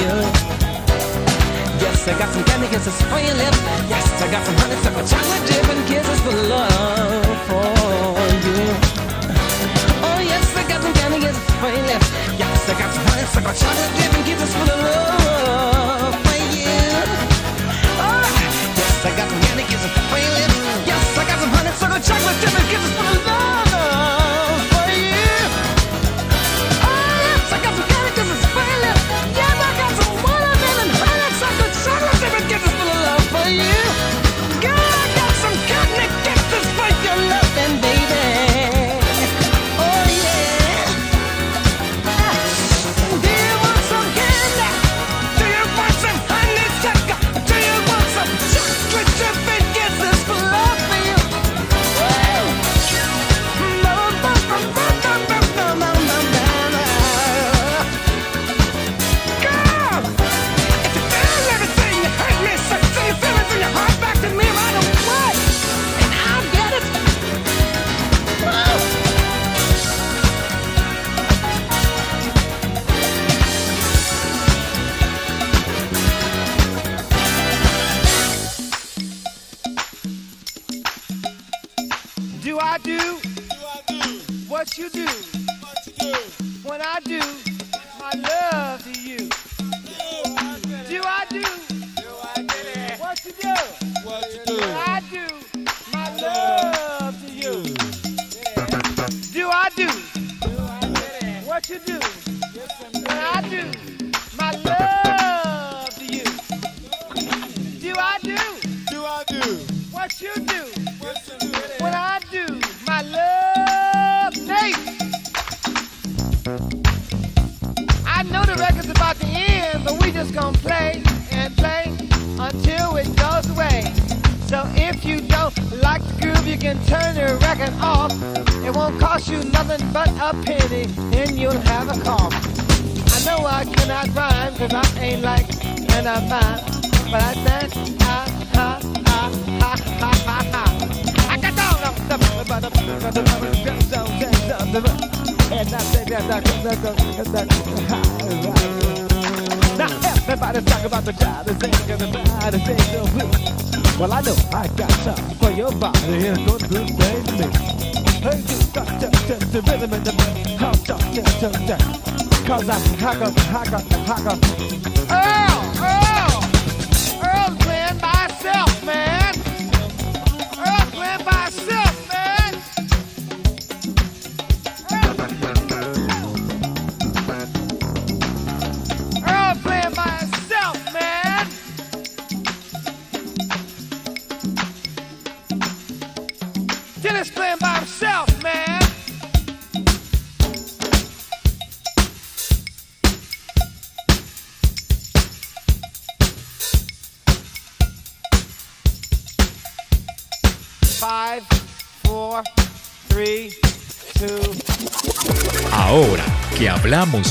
you. 0.00 0.14
Yes, 1.82 2.06
I 2.06 2.14
got 2.14 2.30
some 2.30 2.44
candy 2.44 2.68
kisses 2.70 2.94
for 3.10 3.18
your 3.18 3.34
lips. 3.42 3.58
Yes, 3.90 4.06
I 4.22 4.30
got 4.30 4.42
some 4.46 4.54
honey, 4.62 4.76
suckle, 4.86 5.06
chocolate 5.10 5.44
dip, 5.50 5.66
and 5.74 5.82
kisses 5.90 6.20
full 6.22 6.38
of 6.38 6.46
love 6.46 7.38
for 7.48 7.66
you. 8.46 8.60
Oh 10.06 10.20
yes, 10.22 10.46
I 10.54 10.62
got 10.70 10.80
some 10.80 10.94
candy 10.94 11.18
kisses 11.26 11.50
for 11.58 11.70
your 11.74 11.86
lips. 11.90 12.08
Yes, 12.38 12.70
I 12.70 12.74
got 12.78 12.90
some 12.94 13.06
honey, 13.10 13.26
suckle, 13.34 13.54
chocolate 13.62 13.92
dip, 13.98 14.14
and 14.14 14.24
kisses 14.26 14.54
full 14.54 14.70
of 14.70 14.78
love. 14.78 15.19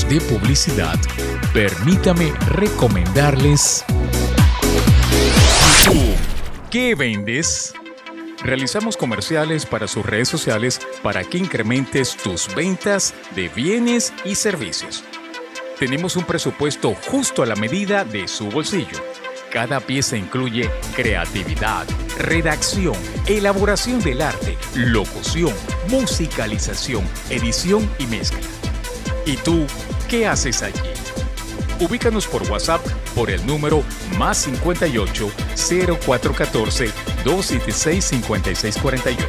de 0.08 0.20
publicidad, 0.20 0.98
permítame 1.52 2.32
recomendarles 2.48 3.84
¿Qué 6.70 6.94
vendes? 6.94 7.74
Realizamos 8.44 8.96
comerciales 8.96 9.66
para 9.66 9.88
sus 9.88 10.06
redes 10.06 10.28
sociales 10.28 10.80
para 11.02 11.24
que 11.24 11.36
incrementes 11.36 12.16
tus 12.16 12.54
ventas 12.54 13.12
de 13.34 13.48
bienes 13.48 14.12
y 14.24 14.36
servicios. 14.36 15.02
Tenemos 15.80 16.14
un 16.14 16.22
presupuesto 16.22 16.94
justo 17.10 17.42
a 17.42 17.46
la 17.46 17.56
medida 17.56 18.04
de 18.04 18.28
su 18.28 18.48
bolsillo. 18.50 19.02
Cada 19.52 19.80
pieza 19.80 20.16
incluye 20.16 20.70
creatividad, 20.94 21.88
redacción, 22.18 22.94
elaboración 23.26 24.00
del 24.00 24.22
arte, 24.22 24.56
locución, 24.76 25.52
musicalización, 25.88 27.02
edición 27.30 27.90
y 27.98 28.06
mezcla. 28.06 28.49
¿Y 29.26 29.36
tú 29.36 29.66
qué 30.08 30.26
haces 30.26 30.62
allí? 30.62 30.80
Ubícanos 31.80 32.26
por 32.26 32.42
WhatsApp 32.50 32.80
por 33.14 33.30
el 33.30 33.46
número 33.46 33.84
más 34.18 34.38
58 34.38 35.30
0414 35.56 36.90
276 37.24 38.04
5641. 38.04 39.24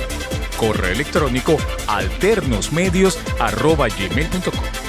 Correo 0.58 0.92
electrónico 0.92 1.58
alternosmedios.gmail.com 1.88 4.82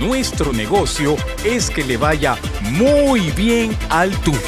Nuestro 0.00 0.52
negocio 0.52 1.16
es 1.44 1.70
que 1.70 1.84
le 1.84 1.96
vaya 1.96 2.36
muy 2.62 3.30
bien 3.32 3.76
al 3.90 4.10
tuyo. 4.22 4.40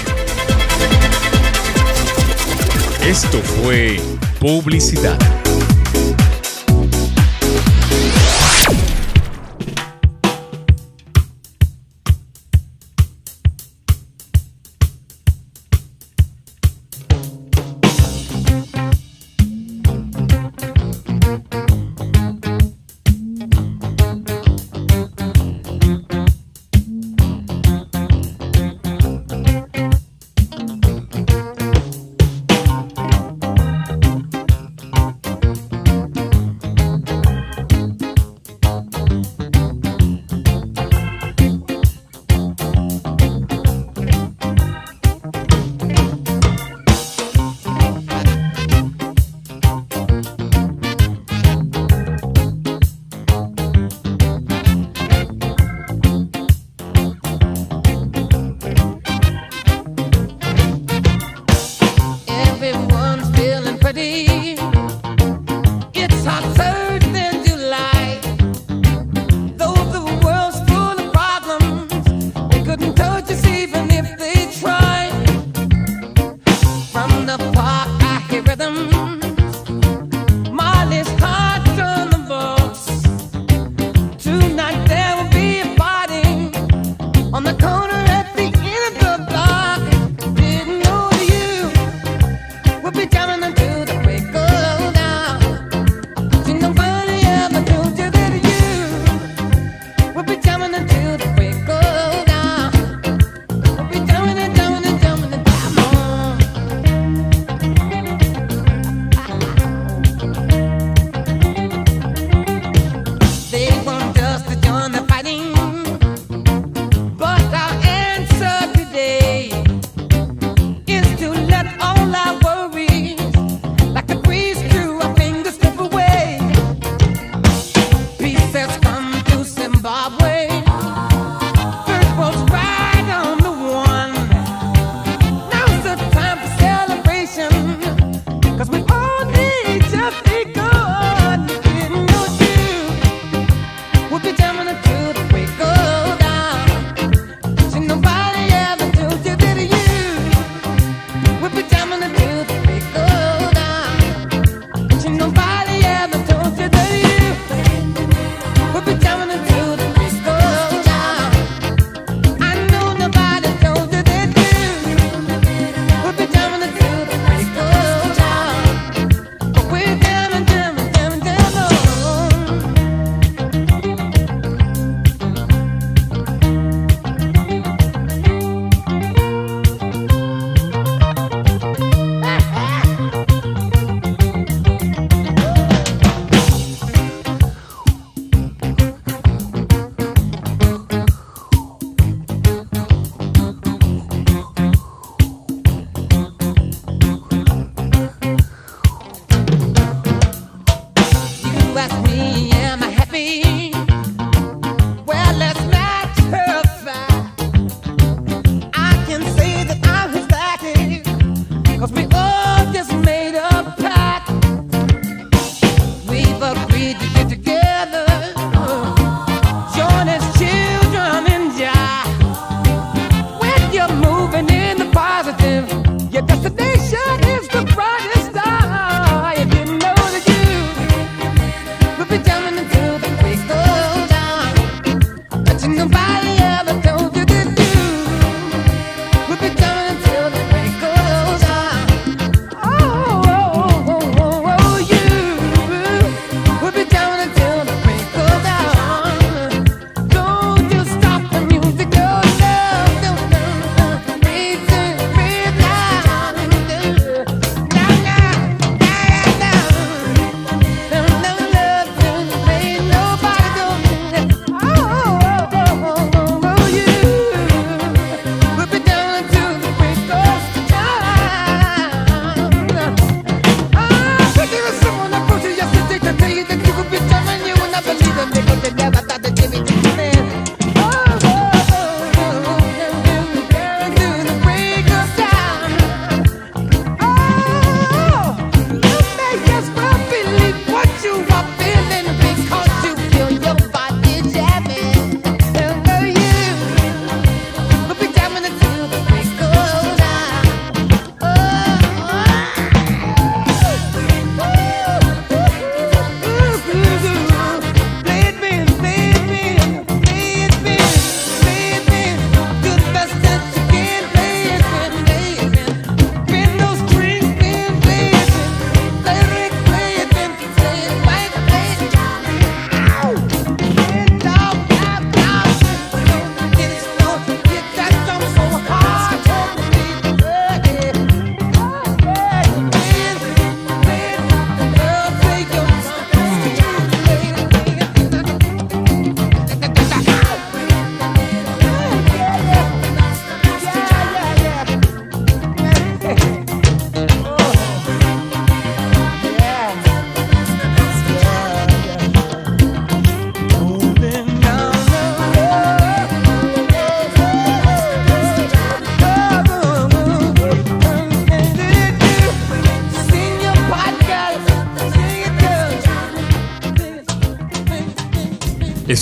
Esto 3.03 3.41
fue 3.41 4.01
publicidad. 4.41 5.36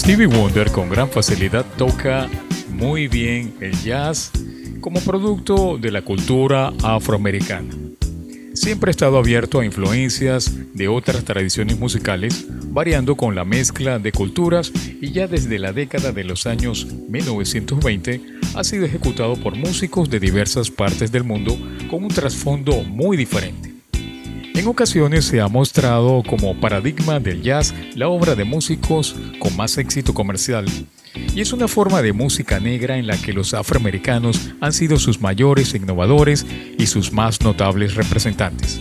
Stevie 0.05 0.27
Wonder 0.27 0.71
con 0.71 0.91
gran 0.91 1.09
facilidad 1.09 1.65
toca 1.79 2.29
muy 2.69 3.09
bien 3.09 3.55
el 3.63 3.73
jazz 3.83 4.31
como 4.83 5.01
producto 5.01 5.79
de 5.79 5.91
la 5.91 6.03
cultura 6.03 6.75
afroamericana. 6.83 7.75
Siempre 8.53 8.91
ha 8.91 8.93
estado 8.93 9.17
abierto 9.17 9.61
a 9.61 9.65
influencias 9.65 10.53
de 10.75 10.89
otras 10.89 11.25
tradiciones 11.25 11.79
musicales, 11.79 12.45
variando 12.67 13.17
con 13.17 13.35
la 13.35 13.47
mezcla 13.47 13.99
de 13.99 14.13
culturas 14.13 14.71
y 15.01 15.11
ya 15.11 15.27
desde 15.27 15.59
la 15.59 15.73
década 15.73 16.13
de 16.13 16.25
los 16.25 16.47
años 16.47 16.87
1920 17.09 18.21
ha 18.57 18.63
sido 18.63 18.85
ejecutado 18.85 19.37
por 19.37 19.57
músicos 19.57 20.11
de 20.11 20.21
diversas 20.21 20.71
partes 20.71 21.13
del 21.13 21.25
mundo 21.25 21.57
con 21.89 22.05
un 22.05 22.11
trasfondo 22.11 22.83
muy 22.83 23.17
diferente. 23.17 23.64
En 24.65 24.71
ocasiones 24.71 25.27
se 25.27 25.43
ha 25.43 25.49
mostrado 25.49 26.23
como 26.27 26.59
paradigma 26.59 27.21
del 27.21 27.43
jazz 27.43 27.75
la 27.97 28.09
obra 28.09 28.35
de 28.35 28.45
músicos 28.45 29.15
con 29.39 29.55
más 29.59 29.77
éxito 29.77 30.15
comercial, 30.15 30.65
y 31.35 31.43
es 31.43 31.53
una 31.53 31.69
forma 31.69 32.01
de 32.01 32.15
música 32.15 32.59
negra 32.61 32.97
en 32.97 33.07
la 33.07 33.19
que 33.19 33.35
los 33.35 33.53
afroamericanos 33.53 34.53
han 34.63 34.73
sido 34.73 34.99
sus 34.99 35.21
mayores 35.21 35.75
innovadores 35.75 36.47
y 36.79 36.87
sus 36.87 37.13
más 37.13 37.43
notables 37.43 37.95
representantes. 37.95 38.81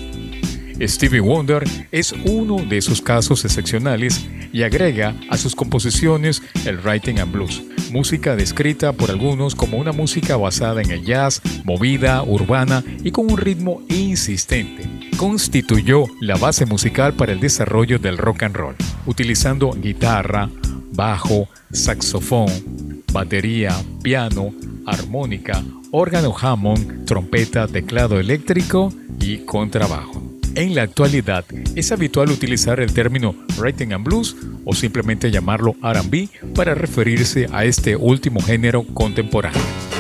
Stevie 0.88 1.20
Wonder 1.20 1.64
es 1.92 2.14
uno 2.26 2.58
de 2.58 2.78
esos 2.78 3.02
casos 3.02 3.46
excepcionales 3.46 4.26
y 4.52 4.64
agrega 4.64 5.16
a 5.30 5.38
sus 5.38 5.56
composiciones 5.56 6.42
el 6.66 6.80
writing 6.80 7.20
and 7.20 7.32
blues, 7.32 7.64
música 7.92 8.36
descrita 8.36 8.92
por 8.94 9.10
algunos 9.12 9.56
como 9.56 9.78
una 9.78 9.92
música 9.92 10.36
basada 10.36 10.82
en 10.82 10.92
el 10.92 11.06
jazz, 11.06 11.42
movida, 11.64 12.24
urbana 12.24 12.84
y 13.04 13.12
con 13.12 13.32
un 13.32 13.38
ritmo 13.38 13.82
insistente. 13.90 14.90
Constituyó 15.18 16.06
la 16.20 16.36
base 16.36 16.66
musical 16.66 17.14
para 17.14 17.32
el 17.32 17.40
desarrollo 17.40 18.00
del 18.00 18.18
rock 18.18 18.44
and 18.44 18.56
roll, 18.56 18.76
utilizando 19.06 19.72
guitarra, 19.72 20.50
bajo, 20.92 21.48
saxofón, 21.72 23.04
batería, 23.12 23.76
piano, 24.02 24.54
armónica, 24.86 25.64
órgano 25.92 26.36
Hammond, 26.40 27.06
trompeta, 27.06 27.68
teclado 27.68 28.20
eléctrico 28.20 28.92
y 29.20 29.40
contrabajo. 29.40 30.33
En 30.56 30.76
la 30.76 30.84
actualidad 30.84 31.46
es 31.76 31.92
habitual 31.92 32.30
utilizar 32.30 32.80
el 32.80 32.94
término 32.94 33.34
writing 33.58 33.92
and 33.92 34.06
blues 34.06 34.36
o 34.66 34.76
simplemente 34.76 35.32
llamarlo 35.32 35.76
R&B 35.82 36.30
para 36.54 36.76
referirse 36.76 37.48
a 37.52 37.66
este 37.66 37.96
último 37.96 38.40
género 38.40 38.84
contemporáneo. 38.94 39.93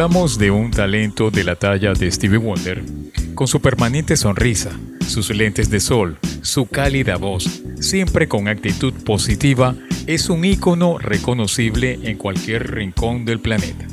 Hablamos 0.00 0.38
de 0.38 0.52
un 0.52 0.70
talento 0.70 1.32
de 1.32 1.42
la 1.42 1.56
talla 1.56 1.92
de 1.92 2.08
Stevie 2.08 2.38
Wonder, 2.38 2.84
con 3.34 3.48
su 3.48 3.60
permanente 3.60 4.16
sonrisa, 4.16 4.70
sus 5.04 5.28
lentes 5.30 5.70
de 5.70 5.80
sol, 5.80 6.18
su 6.40 6.66
cálida 6.66 7.16
voz, 7.16 7.64
siempre 7.80 8.28
con 8.28 8.46
actitud 8.46 8.92
positiva, 9.04 9.74
es 10.06 10.30
un 10.30 10.44
ícono 10.44 10.98
reconocible 10.98 11.98
en 12.04 12.16
cualquier 12.16 12.76
rincón 12.76 13.24
del 13.24 13.40
planeta. 13.40 13.88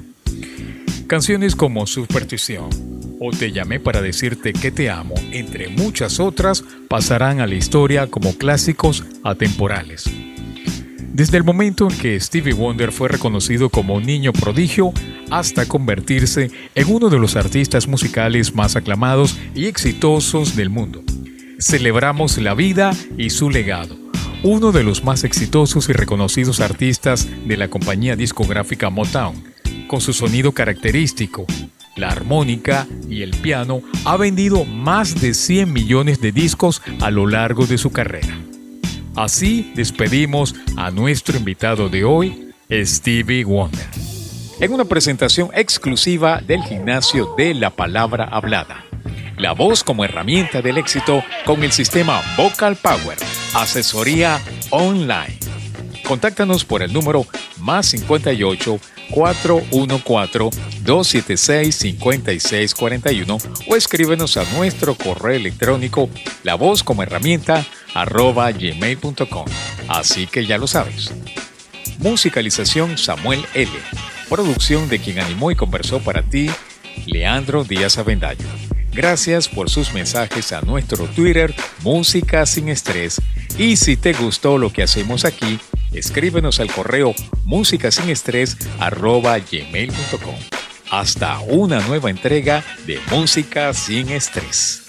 Canciones 1.07 1.55
como 1.55 1.87
Superstición 1.87 2.69
o 3.19 3.31
Te 3.31 3.51
llamé 3.51 3.79
para 3.79 4.03
decirte 4.03 4.53
que 4.53 4.69
te 4.69 4.91
amo, 4.91 5.15
entre 5.31 5.69
muchas 5.69 6.19
otras, 6.19 6.63
pasarán 6.87 7.39
a 7.39 7.47
la 7.47 7.55
historia 7.55 8.05
como 8.11 8.37
clásicos 8.37 9.03
atemporales. 9.23 10.03
Desde 11.15 11.37
el 11.37 11.45
momento 11.45 11.87
en 11.89 11.97
que 11.97 12.19
Stevie 12.19 12.53
Wonder 12.53 12.91
fue 12.91 13.07
reconocido 13.07 13.69
como 13.69 14.01
niño 14.01 14.33
prodigio 14.33 14.93
hasta 15.29 15.67
convertirse 15.67 16.51
en 16.75 16.87
uno 16.91 17.09
de 17.09 17.19
los 17.19 17.35
artistas 17.35 17.87
musicales 17.87 18.53
más 18.55 18.75
aclamados 18.75 19.37
y 19.53 19.65
exitosos 19.65 20.55
del 20.55 20.69
mundo. 20.69 21.03
Celebramos 21.59 22.37
la 22.37 22.53
vida 22.53 22.91
y 23.17 23.29
su 23.29 23.49
legado. 23.49 23.97
Uno 24.43 24.71
de 24.71 24.83
los 24.83 25.03
más 25.03 25.23
exitosos 25.23 25.89
y 25.89 25.93
reconocidos 25.93 26.59
artistas 26.59 27.27
de 27.47 27.57
la 27.57 27.69
compañía 27.69 28.15
discográfica 28.15 28.89
Motown, 28.89 29.43
con 29.87 30.01
su 30.01 30.13
sonido 30.13 30.51
característico, 30.51 31.45
la 31.95 32.09
armónica 32.09 32.87
y 33.09 33.21
el 33.21 33.31
piano, 33.31 33.81
ha 34.03 34.17
vendido 34.17 34.65
más 34.65 35.19
de 35.19 35.33
100 35.33 35.71
millones 35.71 36.19
de 36.21 36.31
discos 36.31 36.81
a 37.01 37.09
lo 37.09 37.25
largo 37.27 37.65
de 37.65 37.77
su 37.77 37.91
carrera. 37.91 38.37
Así 39.15 39.71
despedimos 39.75 40.55
a 40.75 40.91
nuestro 40.91 41.37
invitado 41.37 41.87
de 41.87 42.03
hoy, 42.03 42.51
Stevie 42.69 43.45
Wonder, 43.45 43.87
en 44.59 44.73
una 44.73 44.85
presentación 44.85 45.49
exclusiva 45.53 46.41
del 46.45 46.63
gimnasio 46.63 47.33
de 47.37 47.53
la 47.53 47.69
palabra 47.69 48.25
hablada. 48.25 48.85
La 49.37 49.51
voz 49.51 49.83
como 49.83 50.05
herramienta 50.05 50.61
del 50.61 50.77
éxito 50.77 51.23
con 51.45 51.63
el 51.63 51.71
sistema 51.71 52.21
Vocal 52.37 52.77
Power, 52.77 53.17
asesoría 53.53 54.39
online. 54.69 55.37
Contáctanos 56.07 56.63
por 56.63 56.83
el 56.83 56.93
número 56.93 57.25
más 57.59 57.87
58 57.87 58.79
414 59.11 60.61
276 60.83 61.75
5641 61.75 63.37
o 63.67 63.75
escríbenos 63.75 64.37
a 64.37 64.45
nuestro 64.55 64.95
correo 64.95 65.35
electrónico 65.35 66.09
la 66.43 66.55
voz 66.55 66.83
como 66.83 67.03
herramienta 67.03 67.65
arroba 67.93 68.51
gmail.com. 68.51 69.45
Así 69.87 70.27
que 70.27 70.45
ya 70.45 70.57
lo 70.57 70.67
sabes. 70.67 71.11
Musicalización 71.99 72.97
Samuel 72.97 73.45
L. 73.53 73.69
Producción 74.29 74.87
de 74.89 74.99
quien 74.99 75.19
animó 75.19 75.51
y 75.51 75.55
conversó 75.55 75.99
para 75.99 76.23
ti, 76.23 76.49
Leandro 77.05 77.63
Díaz 77.63 77.97
Avendaño. 77.97 78.45
Gracias 78.91 79.47
por 79.49 79.69
sus 79.69 79.93
mensajes 79.93 80.51
a 80.53 80.61
nuestro 80.61 81.05
Twitter, 81.07 81.53
Música 81.81 82.45
sin 82.45 82.69
Estrés. 82.69 83.21
Y 83.57 83.75
si 83.75 83.97
te 83.97 84.13
gustó 84.13 84.57
lo 84.57 84.71
que 84.71 84.83
hacemos 84.83 85.25
aquí, 85.25 85.59
escríbenos 85.93 86.59
al 86.59 86.71
correo 86.71 87.13
músicasinestrés.gmail.com. 87.43 90.35
Hasta 90.89 91.39
una 91.39 91.81
nueva 91.81 92.09
entrega 92.09 92.63
de 92.87 92.99
Música 93.11 93.73
sin 93.73 94.09
Estrés. 94.09 94.84